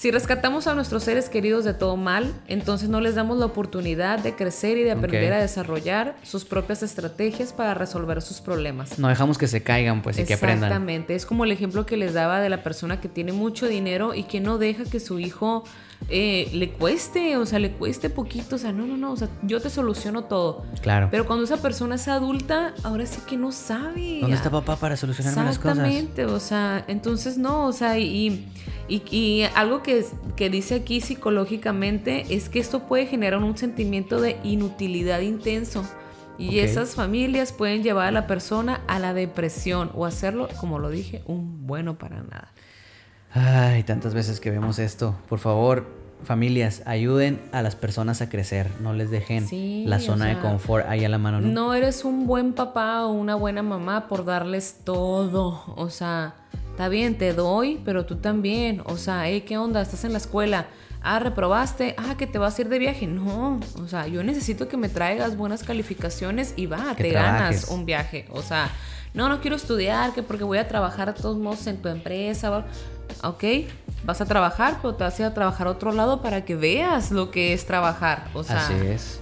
Si 0.00 0.10
rescatamos 0.10 0.66
a 0.66 0.74
nuestros 0.74 1.04
seres 1.04 1.28
queridos 1.28 1.62
de 1.66 1.74
todo 1.74 1.98
mal, 1.98 2.32
entonces 2.48 2.88
no 2.88 3.02
les 3.02 3.16
damos 3.16 3.36
la 3.36 3.44
oportunidad 3.44 4.18
de 4.18 4.34
crecer 4.34 4.78
y 4.78 4.82
de 4.82 4.92
aprender 4.92 5.34
a 5.34 5.38
desarrollar 5.38 6.16
sus 6.22 6.46
propias 6.46 6.82
estrategias 6.82 7.52
para 7.52 7.74
resolver 7.74 8.22
sus 8.22 8.40
problemas. 8.40 8.98
No 8.98 9.08
dejamos 9.08 9.36
que 9.36 9.46
se 9.46 9.62
caigan, 9.62 10.00
pues, 10.00 10.18
y 10.18 10.24
que 10.24 10.32
aprendan. 10.32 10.70
Exactamente. 10.70 11.14
Es 11.14 11.26
como 11.26 11.44
el 11.44 11.52
ejemplo 11.52 11.84
que 11.84 11.98
les 11.98 12.14
daba 12.14 12.40
de 12.40 12.48
la 12.48 12.62
persona 12.62 12.98
que 12.98 13.10
tiene 13.10 13.32
mucho 13.32 13.68
dinero 13.68 14.14
y 14.14 14.22
que 14.22 14.40
no 14.40 14.56
deja 14.56 14.84
que 14.84 15.00
su 15.00 15.18
hijo 15.18 15.64
eh, 16.08 16.48
le 16.52 16.70
cueste, 16.70 17.36
o 17.36 17.46
sea, 17.46 17.58
le 17.58 17.72
cueste 17.72 18.10
poquito, 18.10 18.56
o 18.56 18.58
sea, 18.58 18.72
no, 18.72 18.86
no, 18.86 18.96
no, 18.96 19.12
o 19.12 19.16
sea, 19.16 19.28
yo 19.42 19.60
te 19.60 19.70
soluciono 19.70 20.24
todo. 20.24 20.64
Claro. 20.80 21.08
Pero 21.10 21.26
cuando 21.26 21.44
esa 21.44 21.58
persona 21.58 21.96
es 21.96 22.08
adulta, 22.08 22.74
ahora 22.82 23.06
sí 23.06 23.20
que 23.26 23.36
no 23.36 23.52
sabe. 23.52 24.18
¿Dónde 24.20 24.36
está 24.36 24.50
papá 24.50 24.76
para 24.76 24.96
solucionarme 24.96 25.44
las 25.44 25.58
cosas? 25.58 25.78
Exactamente, 25.78 26.24
o 26.24 26.40
sea, 26.40 26.84
entonces 26.88 27.38
no, 27.38 27.66
o 27.66 27.72
sea, 27.72 27.98
y, 27.98 28.48
y, 28.88 29.42
algo 29.54 29.82
que, 29.82 30.04
que 30.36 30.50
dice 30.50 30.76
aquí 30.76 31.00
psicológicamente 31.00 32.34
es 32.34 32.48
que 32.48 32.58
esto 32.58 32.86
puede 32.88 33.06
generar 33.06 33.40
un 33.40 33.56
sentimiento 33.56 34.20
de 34.20 34.38
inutilidad 34.42 35.20
intenso. 35.20 35.84
Y 36.38 36.60
esas 36.60 36.94
familias 36.94 37.52
pueden 37.52 37.82
llevar 37.82 38.08
a 38.08 38.12
la 38.12 38.26
persona 38.26 38.80
a 38.88 38.98
la 38.98 39.12
depresión 39.12 39.90
o 39.94 40.06
hacerlo, 40.06 40.48
como 40.58 40.78
lo 40.78 40.88
dije, 40.88 41.22
un 41.26 41.66
bueno 41.66 41.98
para 41.98 42.22
nada. 42.22 42.54
Ay, 43.32 43.82
tantas 43.84 44.14
veces 44.14 44.40
que 44.40 44.50
vemos 44.50 44.78
esto. 44.78 45.14
Por 45.28 45.38
favor, 45.38 45.86
familias, 46.24 46.82
ayuden 46.86 47.40
a 47.52 47.62
las 47.62 47.76
personas 47.76 48.20
a 48.22 48.28
crecer. 48.28 48.70
No 48.80 48.92
les 48.92 49.10
dejen 49.10 49.46
la 49.88 50.00
zona 50.00 50.26
de 50.26 50.38
confort 50.38 50.86
ahí 50.88 51.04
a 51.04 51.08
la 51.08 51.18
mano. 51.18 51.40
¿no? 51.40 51.48
no 51.48 51.74
eres 51.74 52.04
un 52.04 52.26
buen 52.26 52.52
papá 52.52 53.06
o 53.06 53.12
una 53.12 53.34
buena 53.34 53.62
mamá 53.62 54.08
por 54.08 54.24
darles 54.24 54.80
todo. 54.84 55.62
O 55.76 55.90
sea, 55.90 56.34
está 56.70 56.88
bien, 56.88 57.18
te 57.18 57.32
doy, 57.32 57.80
pero 57.84 58.04
tú 58.04 58.16
también. 58.16 58.82
O 58.86 58.96
sea, 58.96 59.24
¿qué 59.44 59.58
onda? 59.58 59.80
Estás 59.80 60.04
en 60.04 60.12
la 60.12 60.18
escuela. 60.18 60.66
Ah, 61.02 61.18
reprobaste. 61.18 61.94
Ah, 61.96 62.16
que 62.16 62.26
te 62.26 62.38
vas 62.38 62.58
a 62.58 62.62
ir 62.62 62.68
de 62.68 62.78
viaje. 62.78 63.06
No, 63.06 63.60
o 63.76 63.88
sea, 63.88 64.06
yo 64.06 64.22
necesito 64.22 64.68
que 64.68 64.76
me 64.76 64.88
traigas 64.88 65.36
buenas 65.36 65.64
calificaciones 65.64 66.54
y 66.56 66.66
va, 66.66 66.94
te 66.94 67.10
ganas 67.10 67.68
un 67.68 67.86
viaje. 67.86 68.26
O 68.30 68.42
sea, 68.42 68.70
no, 69.14 69.28
no 69.28 69.40
quiero 69.40 69.56
estudiar, 69.56 70.12
que 70.12 70.22
porque 70.22 70.44
voy 70.44 70.58
a 70.58 70.68
trabajar 70.68 71.08
a 71.08 71.14
todos 71.14 71.38
modos 71.38 71.66
en 71.66 71.80
tu 71.80 71.88
empresa 71.88 72.64
ok, 73.22 73.44
vas 74.04 74.20
a 74.20 74.24
trabajar, 74.24 74.78
pero 74.80 74.94
te 74.94 75.04
vas 75.04 75.18
a 75.18 75.22
ir 75.22 75.26
a 75.26 75.34
trabajar 75.34 75.66
a 75.66 75.70
otro 75.70 75.92
lado 75.92 76.22
para 76.22 76.44
que 76.44 76.56
veas 76.56 77.10
lo 77.10 77.30
que 77.30 77.52
es 77.52 77.66
trabajar. 77.66 78.28
O 78.34 78.42
sea, 78.42 78.68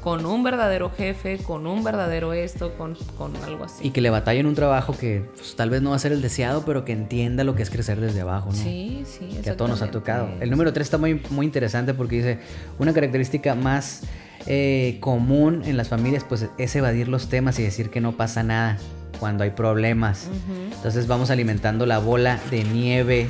con 0.03 0.27
un 0.27 0.43
verdadero 0.43 0.91
jefe, 0.91 1.38
con 1.38 1.67
un 1.67 1.85
verdadero 1.85 2.33
esto, 2.33 2.75
con, 2.77 2.97
algo 3.45 3.64
así. 3.64 3.87
Y 3.87 3.91
que 3.91 4.01
le 4.01 4.09
en 4.19 4.47
un 4.47 4.55
trabajo 4.55 4.97
que 4.97 5.25
pues, 5.35 5.57
tal 5.57 5.71
vez 5.71 5.81
no 5.81 5.91
va 5.91 5.97
a 5.97 5.99
ser 5.99 6.12
el 6.12 6.23
deseado, 6.23 6.64
pero 6.64 6.85
que 6.85 6.93
entienda 6.93 7.45
lo 7.45 7.55
que 7.55 7.62
es 7.62 7.71
crecer 7.71 8.01
desde 8.01 8.21
abajo, 8.21 8.51
¿no? 8.51 8.57
Sí, 8.57 9.05
sí, 9.07 9.41
Que 9.43 9.51
a 9.51 9.57
todos 9.57 9.71
nos 9.71 9.83
ha 9.83 9.91
tocado. 9.91 10.29
El 10.41 10.51
número 10.51 10.73
3 10.73 10.87
está 10.87 10.99
muy, 10.99 11.23
muy 11.31 11.47
interesante 11.47 11.95
porque 11.95 12.17
dice, 12.17 12.38
una 12.79 12.93
característica 12.93 13.55
más 13.55 14.03
eh, 14.47 14.99
común 15.01 15.62
en 15.64 15.77
las 15.77 15.88
familias 15.88 16.25
pues 16.29 16.47
es 16.57 16.77
evadir 16.77 17.09
los 17.09 17.29
temas 17.29 17.59
y 17.59 17.62
decir 17.62 17.91
que 17.91 18.01
no 18.01 18.12
pasa 18.12 18.43
nada 18.43 18.79
cuando 19.19 19.45
hay 19.45 19.51
problemas. 19.51 20.29
Entonces 20.73 21.07
vamos 21.07 21.31
alimentando 21.31 21.87
la 21.87 21.99
bola 21.99 22.39
de 22.51 22.65
nieve 22.65 23.29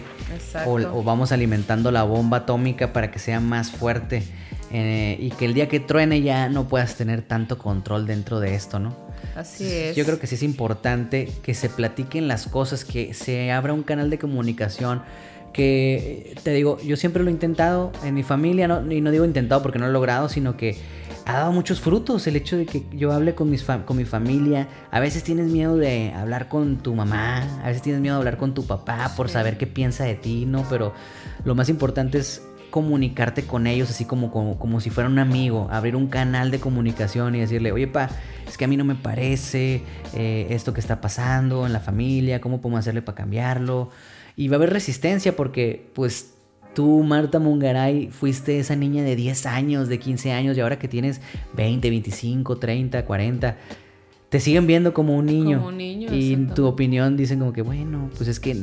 o, 0.67 1.03
vamos 1.03 1.33
alimentando 1.33 1.91
la 1.91 2.03
bomba 2.03 2.39
atómica 2.39 2.93
para 2.93 3.11
que 3.11 3.19
sea 3.19 3.41
más 3.41 3.71
fuerte 3.71 4.23
eh, 4.71 5.17
y 5.19 5.31
que 5.31 5.47
el 5.47 5.55
día 5.55 5.69
que 5.69 5.81
truene 5.81 6.23
ya 6.23 6.49
no 6.49 6.69
puedas 6.69 6.97
tener 6.97 7.23
tanto 7.23 7.59
control 7.59 8.07
dentro 8.07 8.41
de 8.41 8.55
esto, 8.55 8.79
¿no? 8.79 8.95
Así 9.35 9.65
es. 9.67 9.97
Yo 9.97 10.05
creo 10.05 10.19
que 10.19 10.27
sí 10.27 10.35
es 10.35 10.43
importante 10.43 11.29
que 11.43 11.55
se 11.55 11.69
platiquen 11.69 12.29
las 12.29 12.47
cosas, 12.47 12.85
que 12.85 13.15
se 13.15 13.51
abra 13.53 13.73
un 13.73 13.83
canal 13.83 14.11
de 14.11 14.19
comunicación 14.19 15.03
que 15.53 16.37
te 16.43 16.53
digo, 16.53 16.79
yo 16.83 16.97
siempre 16.97 17.23
lo 17.23 17.31
he 17.31 17.33
intentado 17.33 17.91
en 18.05 18.15
mi 18.15 18.23
familia, 18.23 18.67
y 18.91 19.01
no 19.01 19.11
digo 19.11 19.25
intentado 19.25 19.63
porque 19.63 19.79
no 19.79 19.87
lo 19.87 19.91
he 19.91 19.93
logrado, 19.93 20.29
sino 20.29 20.57
que 20.57 20.77
ha 21.29 21.35
dado 21.35 21.53
muchos 21.53 21.83
frutos 21.83 22.27
el 22.27 22.37
hecho 22.37 22.57
de 22.57 22.65
que 22.65 22.87
yo 22.91 23.13
hable 23.13 23.35
con, 23.35 23.51
mis 23.51 23.63
con 23.63 23.99
mi 23.99 24.07
familia. 24.07 24.67
A 24.91 24.99
veces 24.99 25.23
tienes 25.23 25.49
miedo 25.49 25.77
de 25.77 26.11
hablar 26.15 26.49
con 26.49 26.79
tu 26.79 26.95
mamá, 26.95 27.61
a 27.63 27.67
veces 27.67 27.83
tienes 27.83 28.01
miedo 28.01 28.17
de 28.17 28.21
hablar 28.21 28.39
con 28.39 28.55
tu 28.55 28.67
papá 28.67 29.13
por 29.15 29.29
saber 29.29 29.59
qué 29.59 29.67
piensa 29.67 30.05
de 30.05 30.15
ti, 30.15 30.47
¿no? 30.47 30.65
Pero 30.71 30.95
lo 31.45 31.55
más 31.55 31.69
importante 31.69 32.17
es 32.17 32.43
comunicarte 32.71 33.45
con 33.45 33.67
ellos 33.67 33.91
así 33.91 34.07
como, 34.07 34.31
como, 34.31 34.81
si 34.81 34.89
fuera 34.89 35.11
un 35.11 35.19
amigo, 35.19 35.69
abrir 35.71 35.97
un 35.97 36.07
canal 36.07 36.51
de 36.51 36.61
comunicación 36.61 37.35
y 37.35 37.41
decirle, 37.41 37.73
oye 37.73 37.89
pa, 37.89 38.09
es 38.47 38.57
que 38.57 38.65
a 38.65 38.69
mí 38.69 38.79
no 38.79 38.87
me 38.87 38.95
parece 38.95 39.83
eh, 40.15 40.47
esto 40.49 40.73
que 40.73 40.81
está 40.81 41.03
pasando 41.03 41.67
en 41.67 41.75
la 41.75 41.81
familia, 41.81 42.41
¿cómo 42.41 42.63
podemos 42.63 42.81
hacerle 42.81 43.03
para 43.03 43.17
cambiarlo? 43.17 43.91
Y 44.35 44.49
va 44.49 44.55
a 44.55 44.59
haber 44.59 44.71
resistencia 44.71 45.37
porque 45.37 45.91
pues 45.93 46.38
Tú, 46.75 47.03
Marta 47.03 47.39
Mungaray, 47.39 48.09
fuiste 48.11 48.59
esa 48.59 48.77
niña 48.77 49.03
de 49.03 49.17
10 49.17 49.47
años, 49.47 49.89
de 49.89 49.99
15 49.99 50.33
años, 50.33 50.57
y 50.57 50.61
ahora 50.61 50.79
que 50.79 50.87
tienes 50.87 51.21
20, 51.57 51.91
25, 51.91 52.57
30, 52.57 53.05
40, 53.05 53.57
te 54.29 54.41
siguen 54.41 54.67
viendo 54.67 54.93
como 54.93 55.17
un 55.17 55.27
niño. 55.27 55.59
Como 55.59 55.69
un 55.69 55.79
niño. 55.79 56.15
Y 56.15 56.35
en 56.35 56.55
tu 56.55 56.67
opinión 56.67 57.17
dicen 57.17 57.39
como 57.39 57.53
que, 57.53 57.63
bueno, 57.63 58.11
pues 58.17 58.29
es 58.29 58.39
que 58.39 58.57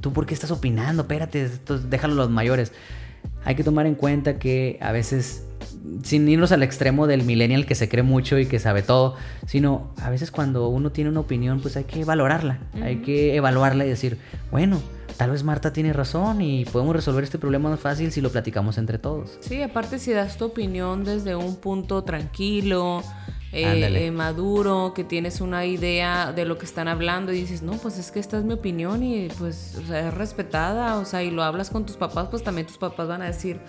tú 0.00 0.12
por 0.12 0.26
qué 0.26 0.34
estás 0.34 0.50
opinando, 0.50 1.02
espérate, 1.02 1.48
déjalo 1.88 2.14
a 2.14 2.16
los 2.16 2.30
mayores. 2.30 2.72
Hay 3.44 3.54
que 3.54 3.64
tomar 3.64 3.86
en 3.86 3.94
cuenta 3.94 4.38
que 4.38 4.78
a 4.80 4.90
veces, 4.92 5.46
sin 6.02 6.28
irnos 6.28 6.50
al 6.52 6.62
extremo 6.62 7.06
del 7.06 7.24
millennial 7.24 7.66
que 7.66 7.74
se 7.74 7.88
cree 7.88 8.02
mucho 8.02 8.38
y 8.38 8.46
que 8.46 8.58
sabe 8.58 8.82
todo, 8.82 9.14
sino 9.46 9.92
a 9.98 10.10
veces 10.10 10.30
cuando 10.30 10.68
uno 10.68 10.90
tiene 10.90 11.10
una 11.10 11.20
opinión, 11.20 11.60
pues 11.60 11.76
hay 11.76 11.84
que 11.84 12.04
valorarla, 12.04 12.58
hay 12.82 12.96
que 12.96 13.36
evaluarla 13.36 13.84
y 13.84 13.88
decir, 13.88 14.18
bueno, 14.50 14.80
tal 15.16 15.30
vez 15.30 15.42
Marta 15.44 15.72
tiene 15.72 15.92
razón 15.92 16.40
y 16.40 16.64
podemos 16.64 16.94
resolver 16.94 17.24
este 17.24 17.38
problema 17.38 17.70
más 17.70 17.80
fácil 17.80 18.12
si 18.12 18.20
lo 18.20 18.30
platicamos 18.30 18.78
entre 18.78 18.98
todos. 18.98 19.38
Sí, 19.40 19.62
aparte 19.62 19.98
si 19.98 20.12
das 20.12 20.36
tu 20.36 20.46
opinión 20.46 21.04
desde 21.04 21.36
un 21.36 21.56
punto 21.56 22.04
tranquilo, 22.04 23.02
eh, 23.54 24.10
maduro, 24.10 24.92
que 24.94 25.04
tienes 25.04 25.40
una 25.40 25.64
idea 25.64 26.32
de 26.32 26.44
lo 26.44 26.58
que 26.58 26.64
están 26.64 26.88
hablando 26.88 27.32
y 27.32 27.40
dices, 27.40 27.62
no, 27.62 27.72
pues 27.74 27.98
es 27.98 28.10
que 28.10 28.20
esta 28.20 28.38
es 28.38 28.44
mi 28.44 28.54
opinión 28.54 29.02
y 29.02 29.28
pues 29.38 29.76
o 29.82 29.86
sea, 29.86 30.08
es 30.08 30.14
respetada, 30.14 30.96
o 30.96 31.04
sea, 31.04 31.22
y 31.22 31.30
lo 31.30 31.42
hablas 31.42 31.70
con 31.70 31.86
tus 31.86 31.96
papás, 31.96 32.28
pues 32.30 32.42
también 32.42 32.66
tus 32.66 32.78
papás 32.78 33.08
van 33.08 33.22
a 33.22 33.26
decir, 33.26 33.60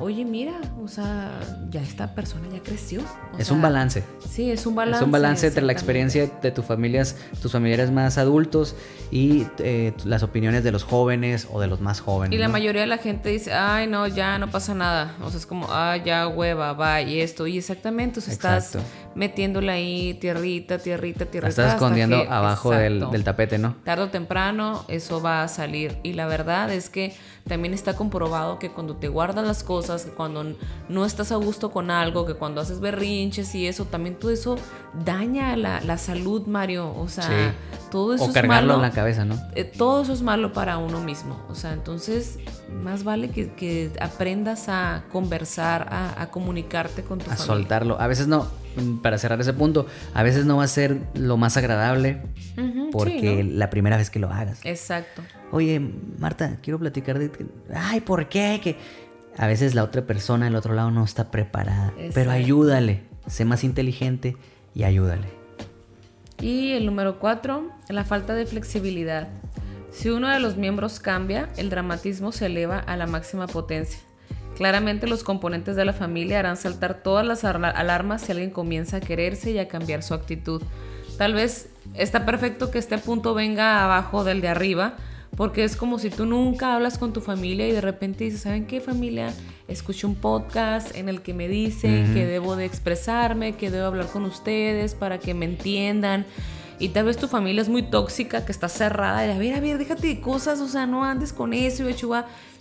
oye, 0.00 0.24
mira, 0.24 0.52
o 0.82 0.88
sea, 0.88 1.38
ya 1.70 1.80
esta 1.80 2.14
persona 2.14 2.48
ya 2.52 2.62
creció. 2.62 3.00
es 3.38 3.50
un 3.50 3.62
balance. 3.62 4.04
Sí, 4.28 4.50
es 4.50 4.66
un 4.66 4.74
balance. 4.74 4.98
Es 4.98 5.04
un 5.04 5.12
balance 5.12 5.46
entre 5.46 5.62
la 5.62 5.72
experiencia 5.72 6.26
de 6.26 6.50
tus 6.50 6.64
familias, 6.64 7.16
tus 7.40 7.52
familiares 7.52 7.90
más 7.90 8.18
adultos 8.18 8.74
y 9.10 9.46
eh, 9.58 9.92
las 10.04 10.22
opiniones 10.22 10.64
de 10.64 10.72
los 10.72 10.84
jóvenes 10.84 11.48
o 11.52 11.60
de 11.60 11.66
los 11.66 11.80
más 11.80 12.00
jóvenes. 12.00 12.36
Y 12.36 12.40
la 12.40 12.48
mayoría 12.48 12.82
de 12.82 12.86
la 12.86 12.98
gente 12.98 13.28
dice, 13.28 13.52
ay, 13.52 13.86
no, 13.86 14.06
ya 14.06 14.38
no 14.38 14.50
pasa 14.50 14.74
nada. 14.74 15.14
O 15.22 15.30
sea, 15.30 15.38
es 15.38 15.46
como, 15.46 15.68
ay, 15.70 16.02
ya 16.04 16.28
hueva, 16.28 16.72
va, 16.72 17.00
y 17.02 17.20
esto. 17.20 17.46
Y 17.46 17.58
exactamente, 17.58 18.20
o 18.20 18.22
sea, 18.22 18.32
estás 18.32 18.78
metiéndole 19.24 19.72
ahí 19.72 20.14
tierrita, 20.14 20.78
tierrita, 20.78 21.24
tierrita. 21.24 21.46
La 21.46 21.48
estás 21.48 21.74
escondiendo 21.74 22.16
abajo 22.28 22.70
del, 22.70 23.10
del 23.10 23.24
tapete, 23.24 23.58
¿no? 23.58 23.74
Tarde 23.84 24.04
o 24.04 24.08
temprano 24.08 24.84
eso 24.88 25.22
va 25.22 25.42
a 25.42 25.48
salir. 25.48 25.98
Y 26.02 26.12
la 26.12 26.26
verdad 26.26 26.70
es 26.72 26.90
que 26.90 27.14
también 27.48 27.72
está 27.72 27.94
comprobado 27.94 28.58
que 28.58 28.70
cuando 28.70 28.96
te 28.96 29.08
guardas 29.08 29.46
las 29.46 29.64
cosas, 29.64 30.04
que 30.04 30.10
cuando 30.10 30.56
no 30.88 31.04
estás 31.04 31.32
a 31.32 31.36
gusto 31.36 31.70
con 31.70 31.90
algo, 31.90 32.26
que 32.26 32.34
cuando 32.34 32.60
haces 32.60 32.80
berrinches 32.80 33.54
y 33.54 33.66
eso, 33.66 33.86
también 33.86 34.16
todo 34.16 34.30
eso 34.30 34.56
daña 35.04 35.56
la, 35.56 35.98
salud, 35.98 36.46
Mario. 36.46 36.94
O 36.96 37.08
sea, 37.08 37.54
todo 37.90 38.14
eso 38.14 38.24
o 38.24 38.32
cargarlo 38.32 38.74
en 38.74 38.82
la 38.82 38.90
cabeza, 38.90 39.24
¿no? 39.24 39.38
Eh, 39.54 39.64
todo 39.64 40.02
eso 40.02 40.12
es 40.12 40.20
malo 40.22 40.52
para 40.52 40.76
uno 40.76 41.00
mismo. 41.00 41.40
O 41.48 41.54
sea, 41.54 41.72
entonces 41.72 42.38
más 42.82 43.04
vale 43.04 43.30
que, 43.30 43.90
aprendas 44.00 44.68
a 44.68 45.04
conversar, 45.10 45.88
a, 45.90 46.26
comunicarte 46.30 47.02
con 47.04 47.18
tu 47.18 47.30
a 47.30 47.36
soltarlo. 47.36 48.00
A 48.00 48.06
veces 48.06 48.26
no, 48.26 48.48
para 49.02 49.18
cerrar 49.18 49.40
ese 49.40 49.52
punto, 49.52 49.86
a 50.12 50.22
veces 50.22 50.44
no 50.46 50.56
va 50.56 50.64
a 50.64 50.68
ser 50.68 51.00
lo 51.14 51.36
más 51.36 51.56
agradable 51.56 52.22
porque 52.92 53.44
la 53.44 53.70
primera 53.70 53.96
vez 53.96 54.10
que 54.10 54.18
lo 54.18 54.30
hagas. 54.30 54.60
Exacto. 54.64 55.22
Oye, 55.52 55.80
Marta, 56.18 56.58
quiero 56.62 56.78
platicar 56.78 57.18
de... 57.18 57.30
Ay, 57.74 58.00
¿por 58.00 58.28
qué? 58.28 58.60
Que 58.62 58.76
a 59.36 59.46
veces 59.46 59.74
la 59.74 59.84
otra 59.84 60.02
persona 60.06 60.46
del 60.46 60.56
otro 60.56 60.74
lado 60.74 60.90
no 60.90 61.04
está 61.04 61.30
preparada. 61.30 61.92
Pero 62.12 62.30
ayúdale, 62.30 63.02
sé 63.26 63.44
más 63.44 63.64
inteligente 63.64 64.36
y 64.74 64.84
ayúdale. 64.84 65.28
Y 66.40 66.72
el 66.72 66.86
número 66.86 67.18
cuatro, 67.18 67.70
la 67.88 68.04
falta 68.04 68.34
de 68.34 68.46
flexibilidad. 68.46 69.28
Si 69.90 70.10
uno 70.10 70.28
de 70.28 70.40
los 70.40 70.56
miembros 70.56 70.98
cambia, 70.98 71.48
el 71.56 71.70
dramatismo 71.70 72.32
se 72.32 72.46
eleva 72.46 72.78
a 72.78 72.96
la 72.96 73.06
máxima 73.06 73.46
potencia. 73.46 74.00
Claramente 74.56 75.06
los 75.06 75.24
componentes 75.24 75.76
de 75.76 75.84
la 75.84 75.92
familia 75.92 76.38
harán 76.38 76.56
saltar 76.56 77.02
todas 77.02 77.26
las 77.26 77.44
alarmas 77.44 78.22
si 78.22 78.32
alguien 78.32 78.50
comienza 78.50 78.98
a 78.98 79.00
quererse 79.00 79.50
y 79.50 79.58
a 79.58 79.68
cambiar 79.68 80.02
su 80.02 80.14
actitud. 80.14 80.62
Tal 81.18 81.34
vez 81.34 81.68
está 81.94 82.24
perfecto 82.24 82.70
que 82.70 82.78
este 82.78 82.98
punto 82.98 83.34
venga 83.34 83.84
abajo 83.84 84.24
del 84.24 84.40
de 84.40 84.48
arriba, 84.48 84.96
Porque 85.36 85.64
es 85.64 85.76
como 85.76 85.98
si 85.98 86.10
tú 86.10 86.26
nunca 86.26 86.74
hablas 86.74 86.98
con 86.98 87.12
tu 87.12 87.20
familia 87.20 87.66
y 87.66 87.72
de 87.72 87.80
repente 87.80 88.24
dices, 88.24 88.42
¿saben 88.42 88.66
qué 88.66 88.80
familia? 88.80 89.32
Escuché 89.66 90.06
un 90.06 90.14
podcast 90.14 90.94
en 90.94 91.08
el 91.08 91.22
que 91.22 91.34
me 91.34 91.48
dicen 91.48 92.12
que 92.14 92.24
debo 92.26 92.56
de 92.56 92.64
expresarme, 92.64 93.56
que 93.56 93.70
debo 93.70 93.86
hablar 93.86 94.06
con 94.06 94.24
ustedes 94.24 94.94
para 94.94 95.18
que 95.18 95.34
me 95.34 95.46
entiendan. 95.46 96.24
Y 96.78 96.90
tal 96.90 97.06
vez 97.06 97.16
tu 97.16 97.26
familia 97.26 97.62
es 97.62 97.68
muy 97.68 97.82
tóxica, 97.82 98.44
que 98.44 98.52
está 98.52 98.68
cerrada. 98.68 99.26
Y 99.26 99.30
a 99.30 99.38
ver, 99.38 99.54
a 99.54 99.60
ver, 99.60 99.78
déjate 99.78 100.06
de 100.08 100.20
cosas, 100.20 100.60
o 100.60 100.68
sea, 100.68 100.86
no 100.86 101.04
andes 101.04 101.32
con 101.32 101.52
eso, 101.52 101.88
y 101.88 101.88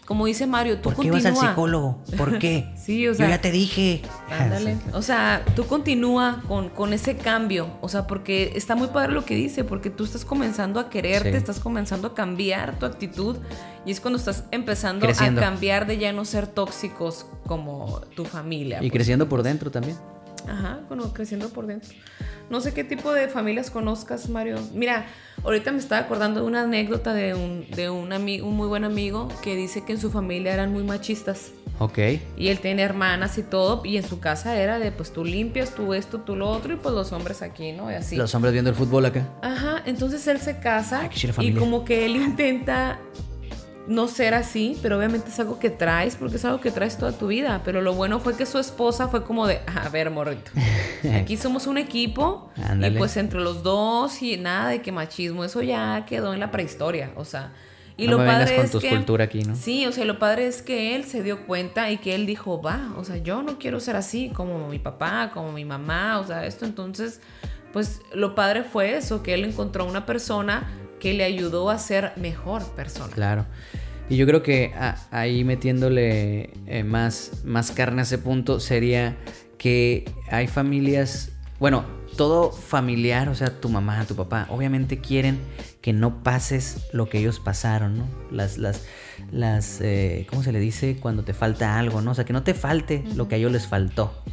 como 0.06 0.26
dice 0.26 0.48
Mario, 0.48 0.80
tú 0.80 0.92
¿Por 0.92 1.02
qué 1.04 1.12
vas 1.12 1.26
al 1.26 1.36
psicólogo? 1.36 2.00
¿Por 2.18 2.38
qué? 2.38 2.70
sí, 2.76 3.08
o 3.08 3.14
sea. 3.14 3.26
Yo 3.26 3.30
ya 3.32 3.42
te 3.42 3.52
dije. 3.52 4.02
Ándale. 4.30 4.78
O 4.94 5.02
sea, 5.02 5.44
tú 5.56 5.66
continúa 5.66 6.44
con, 6.48 6.70
con, 6.70 6.94
ese 6.94 7.16
cambio. 7.18 7.68
O 7.82 7.90
sea, 7.90 8.06
porque 8.06 8.54
está 8.56 8.76
muy 8.76 8.88
padre 8.90 9.14
lo 9.14 9.26
que 9.26 9.36
dice, 9.36 9.64
porque 9.64 9.90
tú 9.90 10.04
estás 10.04 10.26
comenzando 10.26 10.80
a 10.80 10.90
quererte, 10.90 11.36
estás 11.36 11.60
comenzando 11.60 12.10
a 12.10 12.14
cambiar 12.14 12.78
tu 12.80 12.86
actitud. 12.86 13.38
Y 13.86 13.92
es 13.92 14.00
cuando 14.00 14.18
estás 14.18 14.46
empezando 14.52 15.08
a 15.08 15.36
cambiar 15.36 15.88
de 15.88 15.98
ya 15.98 16.12
no 16.12 16.26
ser 16.26 16.48
tóxicos 16.48 17.26
como 17.48 18.02
tu 18.16 18.26
familia. 18.26 18.78
Y 18.78 18.82
pues. 18.82 18.92
creciendo 18.92 19.28
por 19.30 19.42
dentro 19.44 19.72
también. 19.72 19.98
Ajá, 20.48 20.82
bueno, 20.88 21.14
creciendo 21.14 21.50
por 21.50 21.68
dentro. 21.68 21.90
No 22.50 22.62
sé 22.62 22.74
qué 22.74 22.84
tipo 22.84 23.12
de 23.14 23.28
familias 23.28 23.72
conozcas, 23.72 24.30
Mario. 24.30 24.58
Mira, 24.74 25.06
ahorita 25.44 25.72
me 25.72 25.80
estaba 25.80 26.02
acordando 26.02 26.42
de 26.42 26.46
una 26.46 26.64
anécdota 26.64 27.14
de 27.14 27.34
un, 27.34 27.66
de 27.72 27.90
un, 27.90 28.14
amigo, 28.14 28.48
un 28.48 28.56
muy 28.56 28.68
buen 28.68 28.84
amigo 28.84 29.30
que 29.42 29.56
dice 29.56 29.84
que 29.86 29.94
en 29.94 30.00
su 30.00 30.12
familia 30.12 30.54
eran 30.54 30.72
muy 30.72 30.84
machistas. 30.84 31.52
Ok. 31.80 31.98
Y 32.38 32.50
él 32.50 32.60
tiene 32.60 32.84
hermanas 32.84 33.38
y 33.38 33.44
todo, 33.44 33.82
y 33.84 33.98
en 33.98 34.04
su 34.04 34.20
casa 34.20 34.60
era 34.60 34.78
de, 34.80 34.92
pues 34.92 35.12
tú 35.12 35.26
limpias, 35.26 35.74
tú 35.74 35.94
esto, 35.94 36.20
tú 36.20 36.36
lo 36.36 36.50
otro, 36.50 36.74
y 36.74 36.76
pues 36.76 36.94
los 36.94 37.12
hombres 37.12 37.42
aquí, 37.42 37.72
¿no? 37.72 37.92
Y 37.92 37.96
así. 37.96 38.16
Los 38.16 38.34
hombres 38.36 38.54
viendo 38.54 38.70
el 38.70 38.76
fútbol 38.76 39.06
acá. 39.06 39.28
Ajá, 39.42 39.82
entonces 39.86 40.26
él 40.28 40.40
se 40.40 40.60
casa 40.60 41.10
y 41.40 41.54
como 41.54 41.84
que 41.84 42.06
él 42.06 42.16
intenta 42.16 43.00
no 43.88 44.08
ser 44.08 44.34
así, 44.34 44.78
pero 44.82 44.98
obviamente 44.98 45.30
es 45.30 45.40
algo 45.40 45.60
que 45.60 45.70
traes, 45.70 46.16
porque 46.16 46.38
es 46.38 46.46
algo 46.46 46.62
que 46.62 46.72
traes 46.72 46.98
toda 46.98 47.12
tu 47.12 47.28
vida. 47.28 47.62
Pero 47.66 47.82
lo 47.82 47.94
bueno 47.94 48.20
fue 48.20 48.36
que 48.36 48.46
su 48.46 48.58
esposa 48.58 49.10
fue 49.10 49.24
como 49.24 49.46
de, 49.48 49.60
a 49.68 49.90
ver, 49.90 50.10
morrito, 50.10 50.52
aquí 51.16 51.38
somos 51.38 51.68
un 51.68 51.78
equipo 51.78 52.50
y 52.82 52.92
pues 52.92 53.18
entre 53.18 53.40
los 53.42 53.64
dos 53.64 54.22
y 54.22 54.38
nada 54.38 54.70
de 54.70 54.82
que 54.82 54.92
machismo, 54.92 55.44
eso 55.44 55.62
ya 55.62 56.06
quedó 56.08 56.34
en 56.34 56.40
la 56.40 56.52
prehistoria, 56.52 57.12
o 57.16 57.26
sea. 57.26 57.52
Y 57.96 58.08
lo 58.08 58.18
padre 58.18 58.60
es 58.60 58.72
que 58.72 59.22
aquí, 59.22 59.44
¿no? 59.44 59.56
sí, 59.56 59.86
o 59.86 59.92
sea, 59.92 60.04
lo 60.06 60.18
padre 60.18 60.48
es 60.48 60.64
que 60.64 60.96
él 60.96 61.04
se 61.04 61.22
dio 61.22 61.46
cuenta 61.46 61.92
y 61.92 61.98
que 61.98 62.16
él 62.16 62.26
dijo, 62.26 62.60
va, 62.60 62.92
o 62.98 63.04
sea, 63.04 63.18
yo 63.18 63.44
no 63.44 63.60
quiero 63.60 63.80
ser 63.80 63.96
así 63.96 64.30
como 64.30 64.68
mi 64.68 64.80
papá, 64.80 65.30
como 65.32 65.52
mi 65.52 65.64
mamá, 65.64 66.20
o 66.20 66.26
sea, 66.26 66.48
esto 66.48 66.66
entonces, 66.66 67.22
pues 67.72 68.02
lo 68.12 68.34
padre 68.34 68.64
fue 68.64 68.98
eso, 68.98 69.22
que 69.22 69.36
él 69.36 69.46
encontró 69.46 69.86
una 69.86 70.08
persona 70.08 70.68
que 71.04 71.14
le 71.14 71.26
ayudó 71.26 71.70
a 71.70 71.78
ser 71.80 72.14
mejor 72.16 72.64
persona. 72.76 73.14
Claro. 73.14 73.46
Y 74.10 74.16
yo 74.16 74.26
creo 74.26 74.42
que 74.42 74.74
ahí 75.12 75.44
metiéndole 75.44 76.52
eh, 76.66 76.86
más, 76.86 77.44
más 77.44 77.72
carne 77.72 78.00
a 78.00 78.04
ese 78.04 78.18
punto 78.18 78.62
sería 78.62 79.18
que 79.58 80.10
hay 80.32 80.48
familias, 80.48 81.34
bueno, 81.60 81.84
todo 82.16 82.54
familiar, 82.54 83.28
o 83.28 83.36
sea, 83.36 83.60
tu 83.60 83.68
mamá, 83.68 84.06
tu 84.06 84.16
papá, 84.16 84.48
obviamente 84.50 85.00
quieren 85.00 85.40
que 85.82 85.92
no 85.92 86.24
pases 86.24 86.88
lo 86.94 87.10
que 87.10 87.18
ellos 87.20 87.42
pasaron, 87.42 87.98
¿no? 87.98 88.08
Las, 88.32 88.58
las, 88.58 88.86
las, 89.30 89.82
eh, 89.82 90.26
¿cómo 90.30 90.42
se 90.42 90.54
le 90.54 90.62
dice? 90.62 90.96
Cuando 91.02 91.26
te 91.26 91.34
falta 91.34 91.78
algo, 91.78 92.02
¿no? 92.02 92.12
O 92.12 92.16
sea, 92.16 92.24
que 92.24 92.32
no 92.32 92.44
te 92.44 92.54
falte 92.54 93.04
lo 93.16 93.28
que 93.28 93.36
a 93.36 93.38
ellos 93.40 93.52
les 93.52 93.68
faltó 93.68 94.24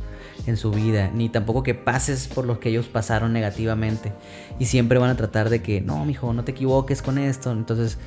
en 0.46 0.56
su 0.56 0.70
vida, 0.70 1.10
ni 1.12 1.28
tampoco 1.28 1.62
que 1.62 1.74
pases 1.74 2.28
por 2.28 2.46
lo 2.46 2.60
que 2.60 2.70
ellos 2.70 2.86
pasaron 2.86 3.32
negativamente. 3.32 4.12
Y 4.58 4.66
siempre 4.66 4.98
van 4.98 5.10
a 5.10 5.16
tratar 5.16 5.50
de 5.50 5.62
que, 5.62 5.80
no, 5.80 6.04
mijo, 6.04 6.32
no 6.32 6.44
te 6.44 6.52
equivoques 6.52 7.02
con 7.02 7.18
esto. 7.18 7.52
Entonces, 7.52 7.98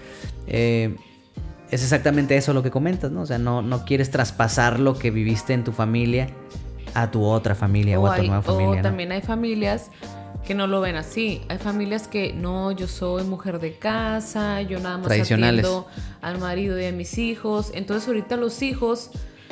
eh, 0.47 0.95
es 1.71 1.83
exactamente 1.83 2.35
eso 2.35 2.53
lo 2.53 2.63
que 2.63 2.71
comentas, 2.71 3.11
¿no? 3.11 3.21
O 3.21 3.25
sea, 3.25 3.37
no, 3.37 3.61
no 3.61 3.85
quieres 3.85 4.11
traspasar 4.11 4.79
lo 4.79 4.97
que 4.97 5.11
viviste 5.11 5.53
en 5.53 5.63
tu 5.63 5.71
familia 5.71 6.29
a 6.93 7.11
tu 7.11 7.23
otra 7.23 7.55
familia 7.55 7.99
o, 7.99 8.07
a 8.07 8.15
tu 8.15 8.23
nueva 8.23 8.41
familia. 8.41 8.79
O 8.79 8.83
también 8.83 9.11
hay 9.11 9.21
familias 9.21 9.89
que 10.45 10.53
no 10.53 10.67
lo 10.67 10.81
ven 10.81 10.95
así. 10.95 11.41
Hay 11.49 11.57
familias 11.57 12.07
que 12.07 12.33
no, 12.33 12.71
yo 12.71 12.87
soy 12.87 13.23
mujer 13.23 13.59
de 13.59 13.77
casa, 13.77 14.61
yo 14.61 14.79
nada 14.79 14.97
más 14.97 15.11
atiendo 15.11 15.87
al 16.21 16.39
marido 16.39 16.79
y 16.79 16.85
a 16.85 16.91
mis 16.91 17.17
hijos. 17.17 17.71
Entonces 17.73 18.07
ahorita 18.07 18.37
los 18.37 18.61
hijos 18.61 19.11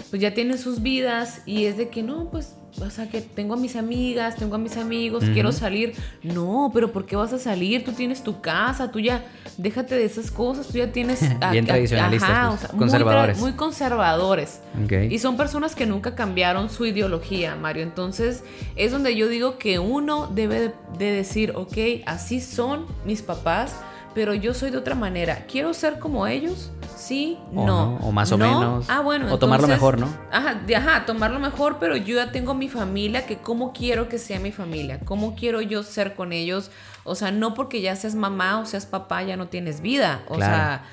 pues 0.10 0.22
ya 0.22 0.34
tienen 0.34 0.58
sus 0.58 0.82
vidas 0.82 1.42
y 1.46 1.66
es 1.66 1.78
de 1.78 1.90
que 1.90 2.04
no, 2.04 2.30
pues 2.30 2.56
o 2.80 2.90
sea, 2.90 3.10
que 3.10 3.22
tengo 3.22 3.56
a 3.56 3.58
mis 3.58 3.76
amigas, 3.76 4.36
tengo 4.38 4.56
a 4.56 4.58
mis 4.58 4.78
amigos, 4.78 5.24
quiero 5.34 5.52
salir. 5.52 5.94
No, 6.24 6.72
pero 6.74 6.92
¿por 6.92 7.06
qué 7.06 7.16
vas 7.16 7.34
a 7.34 7.40
salir? 7.40 7.84
Tú 7.84 7.92
tienes 7.92 8.24
tu 8.24 8.42
casa, 8.42 8.92
tú 8.92 9.00
ya, 9.00 9.26
déjate 9.58 9.96
de 9.96 10.06
esas 10.06 10.32
cosas, 10.32 10.68
tú 10.68 10.78
ya 10.78 10.92
tienes... 10.92 11.22
Bien 11.52 11.66
tradicionalistas, 11.66 12.60
pues, 12.60 12.72
conservadores. 12.72 13.40
Muy, 13.40 13.54
conservadores. 13.54 14.62
Y 15.10 15.20
son 15.20 15.38
personas 15.38 15.76
que 15.76 15.86
nunca 15.86 16.16
cambiaron 16.16 16.70
su 16.70 16.86
ideología, 16.86 17.56
Mario. 17.56 17.84
Entonces, 17.84 18.44
es 18.76 18.92
donde 18.92 19.16
yo 19.16 19.28
digo 19.28 19.58
que 19.58 19.80
uno 19.80 20.28
debe 20.28 20.74
de 20.98 21.12
decir, 21.12 21.54
ok, 21.56 22.04
así 22.06 22.40
son 22.40 22.86
mis 23.06 23.22
papás, 23.22 23.76
pero 24.14 24.34
yo 24.34 24.54
soy 24.54 24.72
de 24.72 24.78
otra 24.78 24.96
manera. 24.96 25.46
Quiero 25.50 25.74
ser 25.74 26.00
como 26.00 26.28
ellos 26.28 26.72
sí, 27.02 27.38
no. 27.52 27.98
O 27.98 28.12
más 28.12 28.32
o 28.32 28.38
menos. 28.38 28.86
Ah, 28.90 29.02
bueno. 29.02 29.34
O 29.34 29.38
tomarlo 29.38 29.68
mejor, 29.68 30.00
¿no? 30.00 30.08
Ajá, 30.32 30.62
ajá, 30.76 31.06
tomarlo 31.06 31.40
mejor, 31.40 31.78
pero 31.80 31.96
yo 31.96 32.16
ya 32.16 32.32
tengo 32.32 32.54
mi 32.54 32.70
familia, 32.70 33.26
que 33.26 33.38
cómo 33.38 33.74
quiero 33.74 34.08
que 34.08 34.18
sea 34.18 34.40
mi 34.40 34.52
familia, 34.52 35.00
cómo 35.04 35.36
quiero 35.36 35.62
yo 35.62 35.84
ser 35.84 36.16
con 36.16 36.34
ellos. 36.34 36.72
O 37.04 37.16
sea, 37.16 37.32
no 37.32 37.54
porque 37.54 37.82
ya 37.82 37.96
seas 37.96 38.16
mamá 38.16 38.60
o 38.60 38.66
seas 38.66 38.86
papá, 38.86 39.24
ya 39.24 39.38
no 39.38 39.48
tienes 39.48 39.82
vida. 39.82 40.24
O 40.28 40.38
sea 40.38 40.84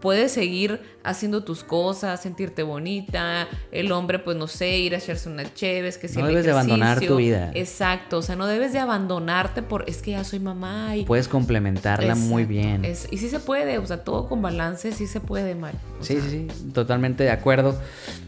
puedes 0.00 0.32
seguir 0.32 0.80
haciendo 1.02 1.44
tus 1.44 1.64
cosas, 1.64 2.22
sentirte 2.22 2.62
bonita, 2.62 3.48
el 3.72 3.92
hombre, 3.92 4.18
pues 4.18 4.36
no 4.36 4.46
sé, 4.46 4.78
ir 4.78 4.94
a 4.94 4.98
hacerse 4.98 5.28
una 5.28 5.52
chéves, 5.52 5.98
que 5.98 6.08
si 6.08 6.18
No 6.18 6.26
debes 6.26 6.44
de 6.44 6.52
abandonar 6.52 7.00
tu 7.00 7.16
vida. 7.16 7.50
Exacto, 7.54 8.18
o 8.18 8.22
sea, 8.22 8.36
no 8.36 8.46
debes 8.46 8.72
de 8.72 8.78
abandonarte 8.78 9.62
por, 9.62 9.88
es 9.88 10.02
que 10.02 10.12
ya 10.12 10.24
soy 10.24 10.40
mamá 10.40 10.96
y... 10.96 11.04
Puedes 11.04 11.28
complementarla 11.28 12.14
muy 12.14 12.44
bien. 12.44 12.84
y 12.84 12.94
sí 12.94 13.28
se 13.28 13.40
puede, 13.40 13.78
o 13.78 13.86
sea, 13.86 14.04
todo 14.04 14.28
con 14.28 14.42
balance, 14.42 14.92
sí 14.92 15.06
se 15.06 15.20
puede, 15.20 15.54
Mario. 15.54 15.80
Sí, 16.00 16.18
sí, 16.20 16.48
sí, 16.50 16.70
totalmente 16.72 17.24
de 17.24 17.30
acuerdo. 17.30 17.80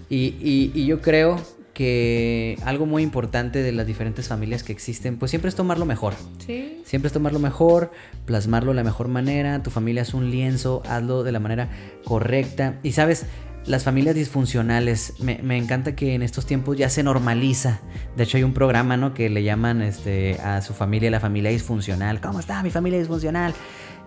Y, 0.09 0.37
y, 0.41 0.73
y 0.75 0.87
yo 0.87 1.03
creo 1.03 1.39
que 1.79 2.59
algo 2.65 2.87
muy 2.87 3.05
importante 3.05 3.63
de 3.63 3.71
las 3.71 3.87
diferentes 3.87 4.27
familias 4.27 4.65
que 4.65 4.73
existen, 4.73 5.17
pues 5.17 5.31
siempre 5.31 5.49
es 5.49 5.55
tomarlo 5.55 5.87
mejor. 5.87 6.15
Sí. 6.45 6.83
Siempre 6.85 7.07
es 7.07 7.13
tomarlo 7.13 7.39
mejor, 7.39 7.93
plasmarlo 8.25 8.73
de 8.73 8.75
la 8.75 8.83
mejor 8.83 9.07
manera. 9.07 9.63
Tu 9.63 9.71
familia 9.71 10.03
es 10.03 10.13
un 10.13 10.29
lienzo, 10.29 10.83
hazlo 10.89 11.23
de 11.23 11.31
la 11.31 11.39
manera 11.39 11.69
correcta. 12.05 12.81
Y 12.83 12.91
sabes, 12.91 13.27
las 13.65 13.85
familias 13.85 14.17
disfuncionales, 14.17 15.21
me, 15.21 15.57
encanta 15.57 15.95
que 15.95 16.17
en 16.17 16.23
estos 16.23 16.47
tiempos 16.47 16.77
ya 16.77 16.91
se 16.91 17.05
normaliza. 17.05 17.79
De 18.17 18.25
hecho, 18.25 18.39
hay 18.39 18.43
un 18.43 18.55
programa, 18.55 18.97
¿no? 18.97 19.15
Que 19.15 19.31
le 19.31 19.45
llaman 19.45 19.81
este, 19.81 20.41
a 20.41 20.61
su 20.63 20.75
familia 20.75 21.13
la 21.13 21.21
familia 21.21 21.53
disfuncional. 21.53 22.21
¿Cómo 22.21 22.41
está 22.41 22.61
mi 22.65 22.71
familia 22.71 22.99
disfuncional? 22.99 23.55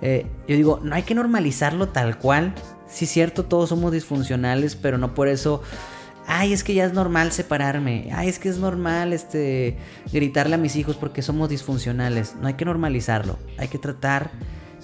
Eh, 0.01 0.25
yo 0.45 0.57
digo, 0.57 0.81
no 0.83 0.93
hay 0.93 1.03
que 1.03 1.15
normalizarlo 1.15 1.87
tal 1.87 2.17
cual. 2.17 2.53
Sí, 2.89 3.05
cierto, 3.05 3.45
todos 3.45 3.69
somos 3.69 3.93
disfuncionales, 3.93 4.75
pero 4.75 4.97
no 4.97 5.13
por 5.13 5.29
eso 5.29 5.63
ay, 6.27 6.53
es 6.53 6.63
que 6.63 6.73
ya 6.73 6.85
es 6.85 6.93
normal 6.93 7.31
separarme, 7.31 8.09
ay, 8.13 8.29
es 8.29 8.39
que 8.39 8.49
es 8.49 8.57
normal 8.57 9.13
este 9.13 9.77
gritarle 10.11 10.55
a 10.55 10.57
mis 10.57 10.75
hijos 10.75 10.95
porque 10.95 11.21
somos 11.21 11.49
disfuncionales. 11.49 12.35
No 12.41 12.47
hay 12.47 12.55
que 12.55 12.65
normalizarlo, 12.65 13.37
hay 13.57 13.67
que 13.67 13.77
tratar 13.77 14.31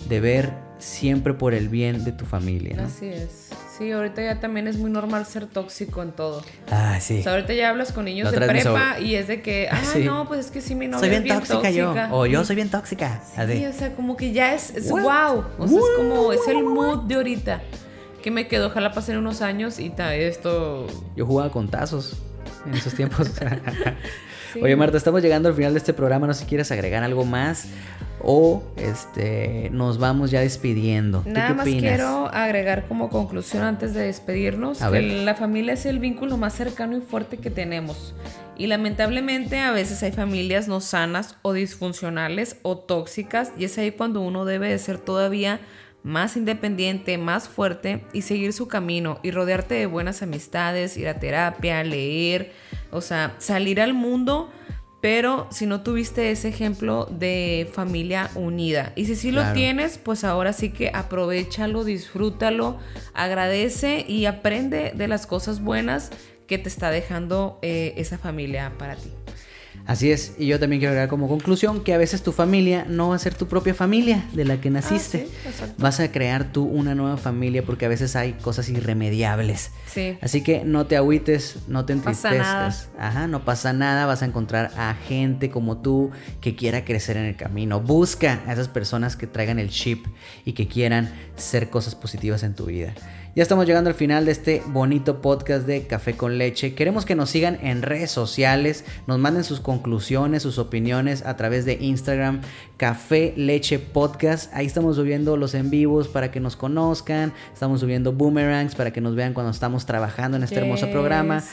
de 0.10 0.20
ver 0.20 0.54
siempre 0.80 1.34
por 1.34 1.54
el 1.54 1.70
bien 1.70 2.04
de 2.04 2.12
tu 2.12 2.26
familia. 2.26 2.78
Así 2.86 3.08
es. 3.08 3.50
Sí, 3.78 3.92
ahorita 3.92 4.24
ya 4.24 4.40
también 4.40 4.68
es 4.68 4.78
muy 4.78 4.90
normal 4.90 5.26
ser 5.28 5.46
tóxico 5.46 6.02
en 6.02 6.12
todo. 6.12 6.44
Ah, 6.72 7.00
sí. 7.00 7.20
O 7.20 7.24
sea, 7.24 7.34
ahorita 7.34 7.54
ya 7.54 7.70
hablas 7.70 7.92
con 7.92 8.06
niños 8.06 8.32
de 8.32 8.42
prepa 8.42 9.00
y 9.00 9.16
es 9.16 9.28
de 9.28 9.42
que, 9.42 9.70
ah, 9.72 9.82
no, 10.04 10.28
pues 10.28 10.46
es 10.48 10.52
que 10.52 10.62
sí, 10.62 10.74
mi 10.74 10.88
novia 10.88 11.00
soy 11.00 11.10
bien, 11.10 11.22
es 11.22 11.26
bien 11.26 11.38
tóxica, 11.38 11.70
yo. 11.70 11.94
O 12.12 12.26
yo 12.26 12.44
soy 12.44 12.56
bien 12.56 12.70
tóxica. 12.70 13.22
Sí, 13.36 13.66
o 13.66 13.74
sea, 13.74 13.96
como 13.96 14.18
que 14.18 14.32
ya 14.32 14.56
es, 14.56 14.72
es 14.72 14.90
wow. 14.90 15.46
O 15.60 15.68
sea, 15.68 15.78
es 15.78 15.86
como, 15.96 16.34
es 16.34 16.48
el 16.48 16.64
mood 16.64 17.04
de 17.04 17.16
ahorita 17.16 17.62
que 18.28 18.32
me 18.32 18.50
quedó, 18.50 18.68
ojalá 18.68 18.92
pasen 18.92 19.16
unos 19.16 19.42
años 19.42 19.80
y 19.80 19.90
ta, 19.90 20.14
esto... 20.14 20.86
Yo 21.16 21.26
jugaba 21.26 21.50
con 21.50 21.70
tazos 21.70 22.18
en 22.66 22.74
esos 22.74 22.94
tiempos. 22.94 23.32
Oye 24.62 24.76
Marta, 24.76 24.98
estamos 24.98 25.22
llegando 25.22 25.48
al 25.48 25.56
final 25.56 25.72
de 25.72 25.80
este 25.80 25.94
programa, 25.94 26.28
no 26.28 26.34
sé 26.34 26.42
si 26.42 26.46
quieres 26.46 26.70
agregar 26.70 27.04
algo 27.04 27.24
más 27.24 27.70
o 28.22 28.64
este 28.76 29.70
nos 29.72 29.98
vamos 29.98 30.30
ya 30.30 30.42
despidiendo. 30.42 31.24
Nada 31.26 31.54
más 31.54 31.66
quiero 31.66 32.28
agregar 32.34 32.86
como 32.90 33.10
conclusión 33.10 33.64
antes 33.64 33.94
de 33.94 34.02
despedirnos 34.02 34.80
que 34.80 35.02
la 35.24 35.36
familia 35.36 35.74
es 35.74 35.86
el 35.86 36.00
vínculo 36.00 36.36
más 36.36 36.54
cercano 36.54 36.98
y 36.98 37.02
fuerte 37.02 37.38
que 37.38 37.50
tenemos. 37.50 38.14
Y 38.58 38.68
lamentablemente 38.68 39.60
a 39.60 39.72
veces 39.72 40.04
hay 40.04 40.12
familias 40.12 40.68
no 40.68 40.82
sanas 40.82 41.38
o 41.44 41.54
disfuncionales 41.54 42.58
o 42.64 42.78
tóxicas 42.78 43.54
y 43.58 43.64
es 43.64 43.78
ahí 43.78 43.92
cuando 43.92 44.20
uno 44.20 44.44
debe 44.44 44.68
de 44.68 44.80
ser 44.80 44.98
todavía 44.98 45.62
más 46.08 46.38
independiente, 46.38 47.18
más 47.18 47.48
fuerte 47.48 48.06
y 48.14 48.22
seguir 48.22 48.54
su 48.54 48.68
camino 48.68 49.20
y 49.24 49.32
rodearte 49.32 49.76
de 49.76 49.86
buenas 49.86 50.22
amistades, 50.24 50.98
ir 50.98 51.08
a 51.10 51.20
terapia, 51.20 51.84
leer, 51.84 52.54
o 52.92 53.02
sea, 53.02 53.36
salir 53.38 53.82
al 53.82 53.94
mundo 53.94 54.50
pero 55.00 55.48
si 55.52 55.68
no 55.68 55.82
tuviste 55.82 56.32
ese 56.32 56.50
ejemplo 56.50 57.06
de 57.06 57.70
familia 57.72 58.32
unida. 58.36 58.94
Y 58.96 59.06
si 59.06 59.16
sí 59.16 59.32
lo 59.32 59.54
tienes, 59.54 60.00
pues 60.00 60.24
ahora 60.24 60.54
sí 60.54 60.72
que 60.72 60.90
aprovechalo, 60.94 61.84
disfrútalo, 61.84 62.80
agradece 63.14 64.04
y 64.08 64.26
aprende 64.26 64.92
de 64.96 65.08
las 65.08 65.28
cosas 65.28 65.62
buenas 65.62 66.12
que 66.48 66.58
te 66.58 66.68
está 66.68 66.90
dejando 66.90 67.60
eh, 67.62 67.94
esa 67.98 68.18
familia 68.18 68.74
para 68.78 68.96
ti. 68.96 69.12
Así 69.88 70.12
es, 70.12 70.34
y 70.38 70.48
yo 70.48 70.60
también 70.60 70.82
quiero 70.82 70.92
agregar 70.92 71.08
como 71.08 71.30
conclusión 71.30 71.82
que 71.82 71.94
a 71.94 71.98
veces 71.98 72.22
tu 72.22 72.34
familia 72.34 72.86
no 72.90 73.08
va 73.10 73.16
a 73.16 73.20
ser 73.20 73.36
tu 73.36 73.48
propia 73.48 73.74
familia 73.74 74.26
de 74.34 74.44
la 74.44 74.60
que 74.60 74.70
naciste. 74.70 75.30
Ah, 75.46 75.66
Vas 75.78 76.02
a 76.02 76.12
crear 76.12 76.52
tú 76.52 76.66
una 76.66 76.94
nueva 76.94 77.16
familia 77.16 77.64
porque 77.64 77.86
a 77.86 77.90
veces 77.90 78.18
hay 78.18 78.34
cosas 78.34 78.68
irremediables. 78.68 79.72
Sí. 79.90 80.18
Así 80.22 80.44
que 80.44 80.66
no 80.66 80.88
te 80.88 80.98
agüites, 80.98 81.60
no 81.70 81.86
te 81.86 81.94
entristezcas. 81.94 82.90
Ajá, 83.00 83.28
no 83.28 83.46
pasa 83.46 83.72
nada, 83.72 84.06
vas 84.06 84.24
a 84.24 84.26
encontrar 84.26 84.72
a 84.76 84.94
gente 85.08 85.50
como 85.50 85.78
tú 85.78 86.12
que 86.42 86.58
quiera 86.58 86.84
crecer 86.84 87.16
en 87.16 87.24
el 87.24 87.38
camino. 87.38 87.80
Busca 87.80 88.42
a 88.46 88.52
esas 88.52 88.68
personas 88.68 89.16
que 89.16 89.26
traigan 89.26 89.58
el 89.58 89.70
chip 89.70 90.06
y 90.44 90.52
que 90.52 90.68
quieran 90.68 91.14
ser 91.38 91.70
cosas 91.70 91.96
positivas 91.96 92.44
en 92.44 92.56
tu 92.56 92.66
vida. 92.66 92.94
Ya 93.38 93.44
estamos 93.44 93.68
llegando 93.68 93.92
al 93.92 93.96
final 93.96 94.26
de 94.26 94.32
este 94.32 94.64
bonito 94.66 95.22
podcast 95.22 95.68
de 95.68 95.86
Café 95.86 96.14
con 96.18 96.40
Leche. 96.40 96.74
Queremos 96.74 97.06
que 97.06 97.14
nos 97.14 97.30
sigan 97.30 97.60
en 97.62 97.84
redes 97.84 98.10
sociales, 98.10 98.84
nos 99.06 99.20
manden 99.20 99.44
sus 99.44 99.60
conclusiones, 99.60 100.42
sus 100.42 100.58
opiniones 100.58 101.24
a 101.24 101.38
través 101.38 101.64
de 101.64 101.78
Instagram, 101.80 102.42
Café 102.78 103.36
Leche 103.38 103.78
Podcast. 103.78 104.52
Ahí 104.56 104.66
estamos 104.66 104.96
subiendo 104.96 105.38
los 105.38 105.54
en 105.54 105.70
vivos 105.70 106.08
para 106.08 106.32
que 106.32 106.40
nos 106.40 106.56
conozcan, 106.56 107.32
estamos 107.54 107.82
subiendo 107.82 108.12
boomerangs 108.12 108.74
para 108.74 108.92
que 108.92 109.02
nos 109.02 109.14
vean 109.14 109.36
cuando 109.36 109.52
estamos 109.52 109.86
trabajando 109.86 110.38
en 110.38 110.42
este 110.42 110.56
hermoso 110.56 110.90
programa. 110.90 111.44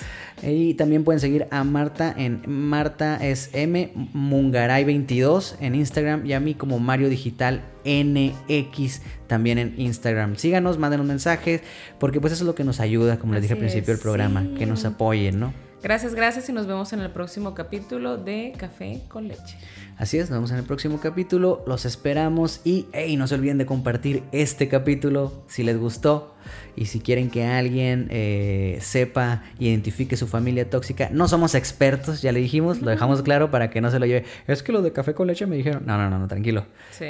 Y 0.42 0.72
también 0.72 1.04
pueden 1.04 1.20
seguir 1.20 1.46
a 1.50 1.64
Marta 1.64 2.14
en 2.16 2.40
Marta 2.46 3.16
es 3.16 3.50
M 3.52 3.92
Mungaray 4.14 4.84
22 4.84 5.56
en 5.60 5.74
Instagram 5.74 6.24
y 6.24 6.32
a 6.32 6.40
mí 6.40 6.54
como 6.54 6.78
Mario 6.78 7.10
Digital 7.10 7.73
NX 7.84 9.00
también 9.26 9.58
en 9.58 9.74
Instagram. 9.78 10.36
Síganos, 10.36 10.78
manden 10.78 11.06
mensajes, 11.06 11.62
porque 11.98 12.20
pues 12.20 12.32
eso 12.32 12.44
es 12.44 12.46
lo 12.46 12.54
que 12.54 12.64
nos 12.64 12.80
ayuda, 12.80 13.18
como 13.18 13.34
les 13.34 13.42
dije 13.42 13.54
al 13.54 13.60
principio 13.60 13.94
del 13.94 14.02
programa, 14.02 14.46
que 14.58 14.66
nos 14.66 14.84
apoyen, 14.84 15.40
¿no? 15.40 15.52
Gracias, 15.84 16.14
gracias 16.14 16.48
y 16.48 16.52
nos 16.54 16.66
vemos 16.66 16.94
en 16.94 17.00
el 17.00 17.10
próximo 17.10 17.52
capítulo 17.52 18.16
de 18.16 18.54
Café 18.56 19.02
con 19.06 19.28
Leche. 19.28 19.58
Así 19.98 20.16
es, 20.16 20.30
nos 20.30 20.38
vemos 20.38 20.50
en 20.50 20.56
el 20.56 20.64
próximo 20.64 20.98
capítulo, 20.98 21.62
los 21.66 21.84
esperamos 21.84 22.62
y 22.64 22.86
hey, 22.94 23.18
no 23.18 23.26
se 23.26 23.34
olviden 23.34 23.58
de 23.58 23.66
compartir 23.66 24.22
este 24.32 24.68
capítulo 24.68 25.44
si 25.46 25.62
les 25.62 25.78
gustó 25.78 26.34
y 26.74 26.86
si 26.86 27.00
quieren 27.00 27.28
que 27.28 27.44
alguien 27.44 28.08
eh, 28.10 28.78
sepa, 28.80 29.42
identifique 29.58 30.16
su 30.16 30.26
familia 30.26 30.70
tóxica. 30.70 31.10
No 31.12 31.28
somos 31.28 31.54
expertos, 31.54 32.22
ya 32.22 32.32
le 32.32 32.40
dijimos, 32.40 32.80
lo 32.80 32.90
dejamos 32.90 33.20
claro 33.20 33.50
para 33.50 33.68
que 33.68 33.82
no 33.82 33.90
se 33.90 33.98
lo 33.98 34.06
lleve. 34.06 34.24
Es 34.46 34.62
que 34.62 34.72
lo 34.72 34.80
de 34.80 34.90
café 34.94 35.12
con 35.12 35.26
leche 35.26 35.44
me 35.44 35.56
dijeron, 35.56 35.82
no, 35.84 35.98
no, 35.98 36.08
no, 36.08 36.18
no 36.18 36.28
tranquilo. 36.28 36.64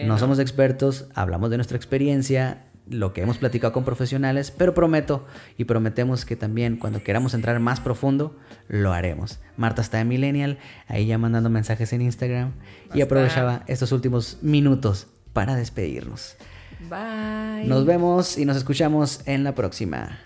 no 0.05 0.19
somos 0.19 0.41
expertos, 0.41 1.07
hablamos 1.15 1.49
de 1.51 1.59
nuestra 1.59 1.77
experiencia 1.77 2.65
lo 2.89 3.13
que 3.13 3.23
hemos 3.23 3.39
platicado 3.39 3.73
con 3.73 3.85
profesionales, 3.85 4.51
pero 4.51 4.75
prometo 4.75 5.27
y 5.57 5.65
prometemos 5.65 6.25
que 6.25 6.37
también 6.37 6.77
cuando 6.77 7.03
queramos 7.03 7.35
entrar 7.35 7.59
más 7.61 7.81
profundo, 7.81 8.37
lo 8.69 8.93
haremos. 8.93 9.41
Marta 9.57 9.83
está 9.83 10.01
en 10.01 10.09
Millennial, 10.09 10.59
ahí 10.87 11.07
ya 11.07 11.19
mandando 11.19 11.51
mensajes 11.51 11.93
en 11.93 12.03
Instagram 12.03 12.53
y 12.93 13.01
aprovechaba 13.01 13.63
estos 13.67 13.93
últimos 13.93 14.39
minutos 14.43 15.09
para 15.33 15.57
despedirnos. 15.57 16.37
Bye. 16.91 17.67
Nos 17.67 17.87
vemos 17.87 18.37
y 18.37 18.45
nos 18.45 18.57
escuchamos 18.57 19.23
en 19.27 19.45
la 19.45 19.55
próxima. 19.55 20.19